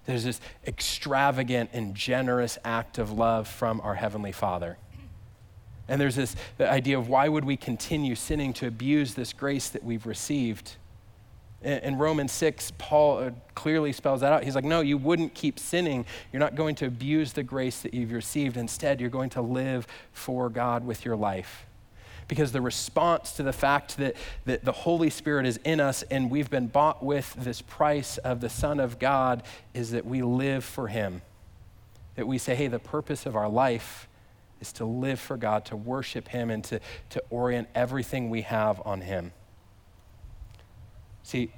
There's 0.06 0.24
this 0.24 0.42
extravagant 0.66 1.70
and 1.74 1.96
generous 1.96 2.58
act 2.64 2.98
of 2.98 3.12
love 3.12 3.48
from 3.48 3.82
our 3.82 3.96
Heavenly 3.96 4.32
Father. 4.32 4.78
And 5.88 6.00
there's 6.00 6.16
this 6.16 6.36
idea 6.60 6.98
of 6.98 7.10
why 7.10 7.28
would 7.28 7.46
we 7.46 7.58
continue 7.58 8.16
sinning 8.16 8.54
to 8.54 8.68
abuse 8.68 9.14
this 9.14 9.34
grace 9.34 9.70
that 9.70 9.84
we've 9.84 10.06
received? 10.06 10.78
In 11.62 11.98
Romans 11.98 12.32
6, 12.32 12.72
Paul 12.80 13.20
uh, 13.20 13.32
clearly 13.54 13.92
spells 13.92 14.22
that 14.22 14.34
out. 14.34 14.44
He's 14.44 14.56
like, 14.56 14.64
no, 14.64 14.82
you 14.82 14.98
wouldn't 14.98 15.36
keep 15.36 15.60
sinning. 15.60 16.06
You're 16.32 16.40
not 16.40 16.56
going 16.56 16.74
to 16.76 16.88
abuse 16.88 17.34
the 17.34 17.44
grace 17.44 17.82
that 17.82 17.94
you've 17.94 18.14
received. 18.14 18.58
Instead, 18.58 19.00
you're 19.00 19.12
going 19.12 19.30
to 19.32 19.42
live 19.42 19.86
for 20.12 20.50
God 20.50 20.84
with 20.84 21.06
your 21.06 21.16
life 21.16 21.68
because 22.32 22.54
the 22.54 22.62
response 22.62 23.34
to 23.34 23.44
the 23.44 23.52
fact 23.52 23.98
that, 23.98 24.16
that 24.46 24.64
the 24.64 24.72
Holy 24.72 25.10
Spirit 25.10 25.46
is 25.46 25.60
in 25.66 25.82
us 25.82 26.02
and 26.04 26.32
we've 26.32 26.50
been 26.50 26.68
bought 26.68 27.04
with 27.04 27.36
this 27.38 27.62
price 27.62 28.18
of 28.20 28.40
the 28.40 28.48
Son 28.48 28.80
of 28.80 29.00
God 29.00 29.44
is 29.74 29.92
that 29.92 30.06
we 30.06 30.22
live 30.22 30.64
for 30.64 30.88
Him. 30.88 31.24
That 32.16 32.26
we 32.26 32.38
say, 32.38 32.56
hey, 32.56 32.68
the 32.68 32.80
purpose 32.80 33.26
of 33.26 33.36
our 33.36 33.50
life 33.50 34.08
is 34.62 34.72
to 34.74 34.86
live 34.86 35.20
for 35.20 35.36
God, 35.36 35.66
to 35.66 35.76
worship 35.76 36.30
Him, 36.30 36.50
and 36.50 36.64
to, 36.64 36.80
to 37.10 37.22
orient 37.30 37.68
everything 37.76 38.30
we 38.30 38.44
have 38.44 38.82
on 38.86 39.02
Him. 39.02 39.34
See, 41.24 41.52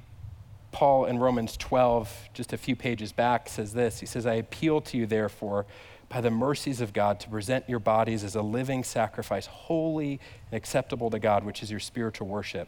Paul 0.71 1.05
in 1.05 1.19
Romans 1.19 1.55
12, 1.55 2.29
just 2.33 2.51
a 2.51 2.57
few 2.57 2.75
pages 2.75 3.11
back, 3.11 3.47
says 3.47 3.73
this 3.73 3.99
He 3.99 4.07
says, 4.07 4.25
I 4.25 4.33
appeal 4.33 4.81
to 4.81 4.97
you, 4.97 5.05
therefore, 5.05 5.67
by 6.13 6.21
the 6.21 6.29
mercies 6.29 6.79
of 6.79 6.93
God, 6.93 7.19
to 7.21 7.29
present 7.29 7.67
your 7.67 7.79
bodies 7.79 8.23
as 8.23 8.35
a 8.35 8.41
living 8.43 8.83
sacrifice, 8.83 9.47
holy 9.47 10.19
and 10.51 10.55
acceptable 10.55 11.09
to 11.09 11.17
God, 11.17 11.43
which 11.43 11.63
is 11.63 11.71
your 11.71 11.79
spiritual 11.79 12.27
worship. 12.27 12.67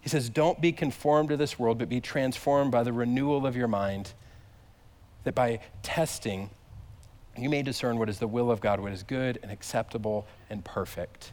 He 0.00 0.08
says, 0.08 0.30
Don't 0.30 0.58
be 0.58 0.72
conformed 0.72 1.28
to 1.28 1.36
this 1.36 1.58
world, 1.58 1.76
but 1.76 1.90
be 1.90 2.00
transformed 2.00 2.72
by 2.72 2.84
the 2.84 2.92
renewal 2.92 3.46
of 3.46 3.54
your 3.54 3.68
mind, 3.68 4.14
that 5.24 5.34
by 5.34 5.60
testing, 5.82 6.48
you 7.36 7.50
may 7.50 7.60
discern 7.60 7.98
what 7.98 8.08
is 8.08 8.18
the 8.18 8.26
will 8.26 8.50
of 8.50 8.62
God, 8.62 8.80
what 8.80 8.92
is 8.92 9.02
good 9.02 9.38
and 9.42 9.52
acceptable 9.52 10.26
and 10.48 10.64
perfect. 10.64 11.32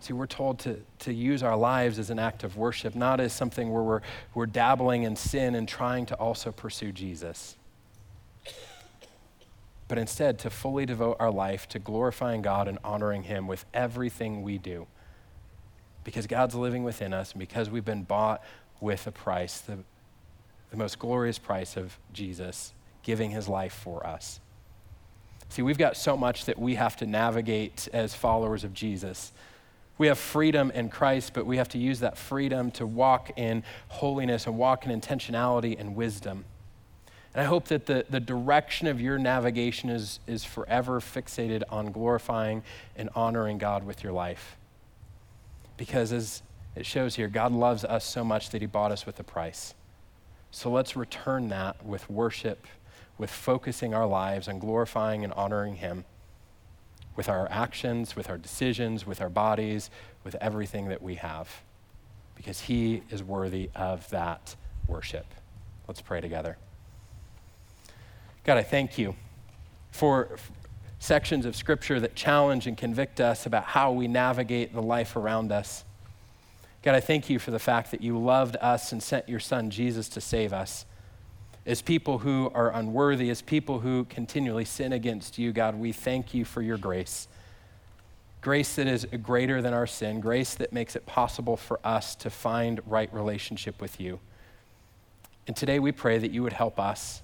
See, 0.00 0.12
we're 0.12 0.26
told 0.26 0.58
to, 0.60 0.80
to 1.00 1.14
use 1.14 1.44
our 1.44 1.56
lives 1.56 2.00
as 2.00 2.10
an 2.10 2.18
act 2.18 2.42
of 2.42 2.56
worship, 2.56 2.96
not 2.96 3.20
as 3.20 3.32
something 3.32 3.70
where 3.70 3.82
we're, 3.84 4.00
we're 4.34 4.46
dabbling 4.46 5.04
in 5.04 5.14
sin 5.14 5.54
and 5.54 5.68
trying 5.68 6.04
to 6.06 6.16
also 6.16 6.50
pursue 6.50 6.90
Jesus. 6.90 7.56
But 9.90 9.98
instead, 9.98 10.38
to 10.38 10.50
fully 10.50 10.86
devote 10.86 11.16
our 11.18 11.32
life 11.32 11.68
to 11.70 11.80
glorifying 11.80 12.42
God 12.42 12.68
and 12.68 12.78
honoring 12.84 13.24
Him 13.24 13.48
with 13.48 13.64
everything 13.74 14.44
we 14.44 14.56
do. 14.56 14.86
Because 16.04 16.28
God's 16.28 16.54
living 16.54 16.84
within 16.84 17.12
us 17.12 17.32
and 17.32 17.40
because 17.40 17.70
we've 17.70 17.84
been 17.84 18.04
bought 18.04 18.40
with 18.80 19.08
a 19.08 19.10
price, 19.10 19.58
the, 19.58 19.78
the 20.70 20.76
most 20.76 21.00
glorious 21.00 21.40
price 21.40 21.76
of 21.76 21.98
Jesus 22.12 22.72
giving 23.02 23.32
His 23.32 23.48
life 23.48 23.72
for 23.72 24.06
us. 24.06 24.38
See, 25.48 25.62
we've 25.62 25.76
got 25.76 25.96
so 25.96 26.16
much 26.16 26.44
that 26.44 26.56
we 26.56 26.76
have 26.76 26.94
to 26.98 27.06
navigate 27.06 27.88
as 27.92 28.14
followers 28.14 28.62
of 28.62 28.72
Jesus. 28.72 29.32
We 29.98 30.06
have 30.06 30.20
freedom 30.20 30.70
in 30.70 30.90
Christ, 30.90 31.34
but 31.34 31.46
we 31.46 31.56
have 31.56 31.70
to 31.70 31.78
use 31.78 31.98
that 31.98 32.16
freedom 32.16 32.70
to 32.72 32.86
walk 32.86 33.32
in 33.36 33.64
holiness 33.88 34.46
and 34.46 34.56
walk 34.56 34.86
in 34.86 35.00
intentionality 35.00 35.76
and 35.76 35.96
wisdom. 35.96 36.44
And 37.34 37.42
I 37.42 37.44
hope 37.44 37.68
that 37.68 37.86
the, 37.86 38.04
the 38.10 38.20
direction 38.20 38.86
of 38.86 39.00
your 39.00 39.18
navigation 39.18 39.88
is, 39.90 40.20
is 40.26 40.44
forever 40.44 41.00
fixated 41.00 41.62
on 41.70 41.92
glorifying 41.92 42.62
and 42.96 43.08
honoring 43.14 43.58
God 43.58 43.84
with 43.84 44.02
your 44.02 44.12
life. 44.12 44.56
Because 45.76 46.12
as 46.12 46.42
it 46.74 46.86
shows 46.86 47.14
here, 47.16 47.28
God 47.28 47.52
loves 47.52 47.84
us 47.84 48.04
so 48.04 48.24
much 48.24 48.50
that 48.50 48.60
he 48.60 48.66
bought 48.66 48.92
us 48.92 49.06
with 49.06 49.18
a 49.20 49.24
price. 49.24 49.74
So 50.50 50.70
let's 50.70 50.96
return 50.96 51.48
that 51.50 51.84
with 51.84 52.10
worship, 52.10 52.66
with 53.16 53.30
focusing 53.30 53.94
our 53.94 54.06
lives 54.06 54.48
on 54.48 54.58
glorifying 54.58 55.22
and 55.22 55.32
honoring 55.34 55.76
him 55.76 56.04
with 57.16 57.28
our 57.28 57.46
actions, 57.50 58.16
with 58.16 58.30
our 58.30 58.38
decisions, 58.38 59.06
with 59.06 59.20
our 59.20 59.28
bodies, 59.28 59.90
with 60.24 60.34
everything 60.36 60.88
that 60.88 61.02
we 61.02 61.16
have, 61.16 61.62
because 62.34 62.60
He 62.60 63.02
is 63.10 63.22
worthy 63.22 63.70
of 63.74 64.08
that 64.08 64.56
worship. 64.86 65.26
Let's 65.86 66.00
pray 66.00 66.20
together. 66.20 66.56
God, 68.50 68.58
I 68.58 68.64
thank 68.64 68.98
you 68.98 69.14
for 69.92 70.36
sections 70.98 71.46
of 71.46 71.54
Scripture 71.54 72.00
that 72.00 72.16
challenge 72.16 72.66
and 72.66 72.76
convict 72.76 73.20
us 73.20 73.46
about 73.46 73.62
how 73.62 73.92
we 73.92 74.08
navigate 74.08 74.74
the 74.74 74.82
life 74.82 75.14
around 75.14 75.52
us. 75.52 75.84
God, 76.82 76.96
I 76.96 77.00
thank 77.00 77.30
you 77.30 77.38
for 77.38 77.52
the 77.52 77.60
fact 77.60 77.92
that 77.92 78.00
you 78.00 78.18
loved 78.18 78.56
us 78.60 78.90
and 78.90 79.00
sent 79.00 79.28
your 79.28 79.38
Son, 79.38 79.70
Jesus, 79.70 80.08
to 80.08 80.20
save 80.20 80.52
us 80.52 80.84
as 81.64 81.80
people 81.80 82.18
who 82.18 82.50
are 82.52 82.72
unworthy, 82.72 83.30
as 83.30 83.40
people 83.40 83.78
who 83.78 84.04
continually 84.06 84.64
sin 84.64 84.92
against 84.92 85.38
you, 85.38 85.52
God, 85.52 85.76
we 85.76 85.92
thank 85.92 86.34
you 86.34 86.44
for 86.44 86.60
your 86.60 86.76
grace. 86.76 87.28
Grace 88.40 88.74
that 88.74 88.88
is 88.88 89.06
greater 89.22 89.62
than 89.62 89.72
our 89.72 89.86
sin, 89.86 90.18
grace 90.18 90.56
that 90.56 90.72
makes 90.72 90.96
it 90.96 91.06
possible 91.06 91.56
for 91.56 91.78
us 91.84 92.16
to 92.16 92.28
find 92.28 92.80
right 92.84 93.14
relationship 93.14 93.80
with 93.80 94.00
you. 94.00 94.18
And 95.46 95.54
today 95.54 95.78
we 95.78 95.92
pray 95.92 96.18
that 96.18 96.32
you 96.32 96.42
would 96.42 96.54
help 96.54 96.80
us 96.80 97.22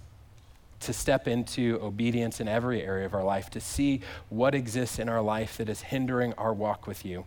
to 0.81 0.93
step 0.93 1.27
into 1.27 1.79
obedience 1.83 2.41
in 2.41 2.49
every 2.49 2.83
area 2.83 3.07
of 3.07 3.15
our 3.15 3.25
life, 3.25 3.51
to 3.51 3.61
see 3.61 4.01
what 4.29 4.55
exists 4.55 4.99
in 4.99 5.09
our 5.09 5.23
life 5.23 5.57
that 5.57 5.69
is 5.69 5.81
hindering 5.83 6.33
our 6.35 6.53
walk 6.53 6.87
with 6.87 7.05
you 7.05 7.25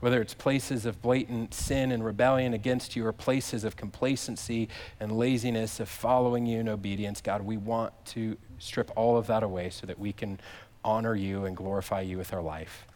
whether 0.00 0.20
it's 0.20 0.34
places 0.34 0.86
of 0.86 1.00
blatant 1.02 1.52
sin 1.52 1.90
and 1.90 2.04
rebellion 2.04 2.54
against 2.54 2.94
you 2.94 3.04
or 3.04 3.12
places 3.12 3.64
of 3.64 3.76
complacency 3.76 4.68
and 5.00 5.10
laziness 5.10 5.80
of 5.80 5.88
following 5.88 6.46
you 6.46 6.60
in 6.60 6.68
obedience, 6.68 7.20
God, 7.20 7.42
we 7.42 7.56
want 7.56 7.92
to 8.06 8.36
strip 8.58 8.90
all 8.96 9.16
of 9.16 9.26
that 9.26 9.42
away 9.42 9.70
so 9.70 9.86
that 9.86 9.98
we 9.98 10.12
can 10.12 10.38
honor 10.84 11.16
you 11.16 11.46
and 11.46 11.56
glorify 11.56 12.00
you 12.00 12.16
with 12.16 12.32
our 12.32 12.42
life. 12.42 12.86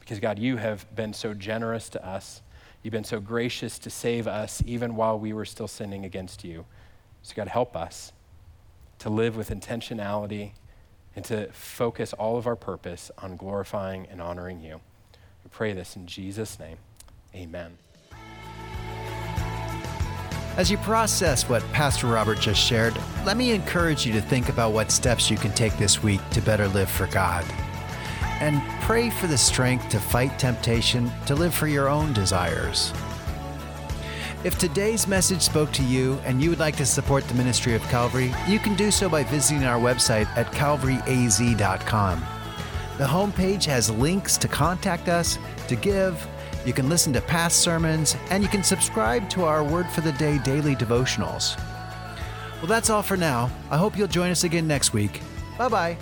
Because, 0.00 0.18
God, 0.18 0.38
you 0.38 0.56
have 0.56 0.92
been 0.96 1.12
so 1.12 1.34
generous 1.34 1.88
to 1.90 2.04
us. 2.04 2.40
You've 2.82 2.92
been 2.92 3.04
so 3.04 3.20
gracious 3.20 3.78
to 3.80 3.90
save 3.90 4.26
us 4.26 4.62
even 4.66 4.96
while 4.96 5.18
we 5.18 5.32
were 5.32 5.44
still 5.44 5.68
sinning 5.68 6.04
against 6.04 6.44
you. 6.44 6.64
So, 7.22 7.34
God, 7.36 7.48
help 7.48 7.76
us 7.76 8.12
to 9.02 9.10
live 9.10 9.36
with 9.36 9.50
intentionality 9.50 10.52
and 11.16 11.24
to 11.24 11.48
focus 11.52 12.12
all 12.12 12.36
of 12.36 12.46
our 12.46 12.54
purpose 12.54 13.10
on 13.18 13.36
glorifying 13.36 14.06
and 14.08 14.22
honoring 14.22 14.60
you 14.60 14.80
We 15.44 15.50
pray 15.50 15.72
this 15.72 15.96
in 15.96 16.06
Jesus' 16.06 16.56
name. 16.60 16.76
Amen. 17.34 17.76
As 20.56 20.70
you 20.70 20.76
process 20.78 21.48
what 21.48 21.62
Pastor 21.72 22.06
Robert 22.06 22.38
just 22.38 22.60
shared, 22.60 22.96
let 23.24 23.36
me 23.36 23.50
encourage 23.50 24.06
you 24.06 24.12
to 24.12 24.20
think 24.20 24.48
about 24.48 24.72
what 24.72 24.92
steps 24.92 25.30
you 25.30 25.36
can 25.36 25.50
take 25.52 25.76
this 25.78 26.00
week 26.02 26.20
to 26.30 26.40
better 26.40 26.68
live 26.68 26.90
for 26.90 27.08
God. 27.08 27.44
And 28.38 28.62
pray 28.82 29.10
for 29.10 29.26
the 29.26 29.38
strength 29.38 29.88
to 29.88 29.98
fight 29.98 30.38
temptation 30.38 31.10
to 31.26 31.34
live 31.34 31.54
for 31.54 31.66
your 31.66 31.88
own 31.88 32.12
desires. 32.12 32.92
If 34.44 34.58
today's 34.58 35.06
message 35.06 35.40
spoke 35.40 35.70
to 35.72 35.84
you 35.84 36.14
and 36.24 36.42
you 36.42 36.50
would 36.50 36.58
like 36.58 36.74
to 36.76 36.86
support 36.86 37.22
the 37.28 37.34
ministry 37.34 37.76
of 37.76 37.82
Calvary, 37.82 38.34
you 38.48 38.58
can 38.58 38.74
do 38.74 38.90
so 38.90 39.08
by 39.08 39.22
visiting 39.22 39.62
our 39.62 39.80
website 39.80 40.26
at 40.36 40.46
calvaryaz.com. 40.46 42.20
The 42.98 43.04
homepage 43.04 43.64
has 43.66 43.88
links 43.88 44.36
to 44.38 44.48
contact 44.48 45.08
us, 45.08 45.38
to 45.68 45.76
give, 45.76 46.26
you 46.66 46.72
can 46.72 46.88
listen 46.88 47.12
to 47.12 47.20
past 47.20 47.60
sermons, 47.60 48.16
and 48.30 48.42
you 48.42 48.48
can 48.48 48.64
subscribe 48.64 49.30
to 49.30 49.44
our 49.44 49.62
Word 49.62 49.88
for 49.88 50.00
the 50.00 50.12
Day 50.12 50.38
daily 50.38 50.74
devotionals. 50.74 51.56
Well, 52.58 52.66
that's 52.66 52.90
all 52.90 53.02
for 53.02 53.16
now. 53.16 53.48
I 53.70 53.76
hope 53.76 53.96
you'll 53.96 54.08
join 54.08 54.30
us 54.32 54.42
again 54.42 54.66
next 54.66 54.92
week. 54.92 55.20
Bye 55.56 55.68
bye. 55.68 55.98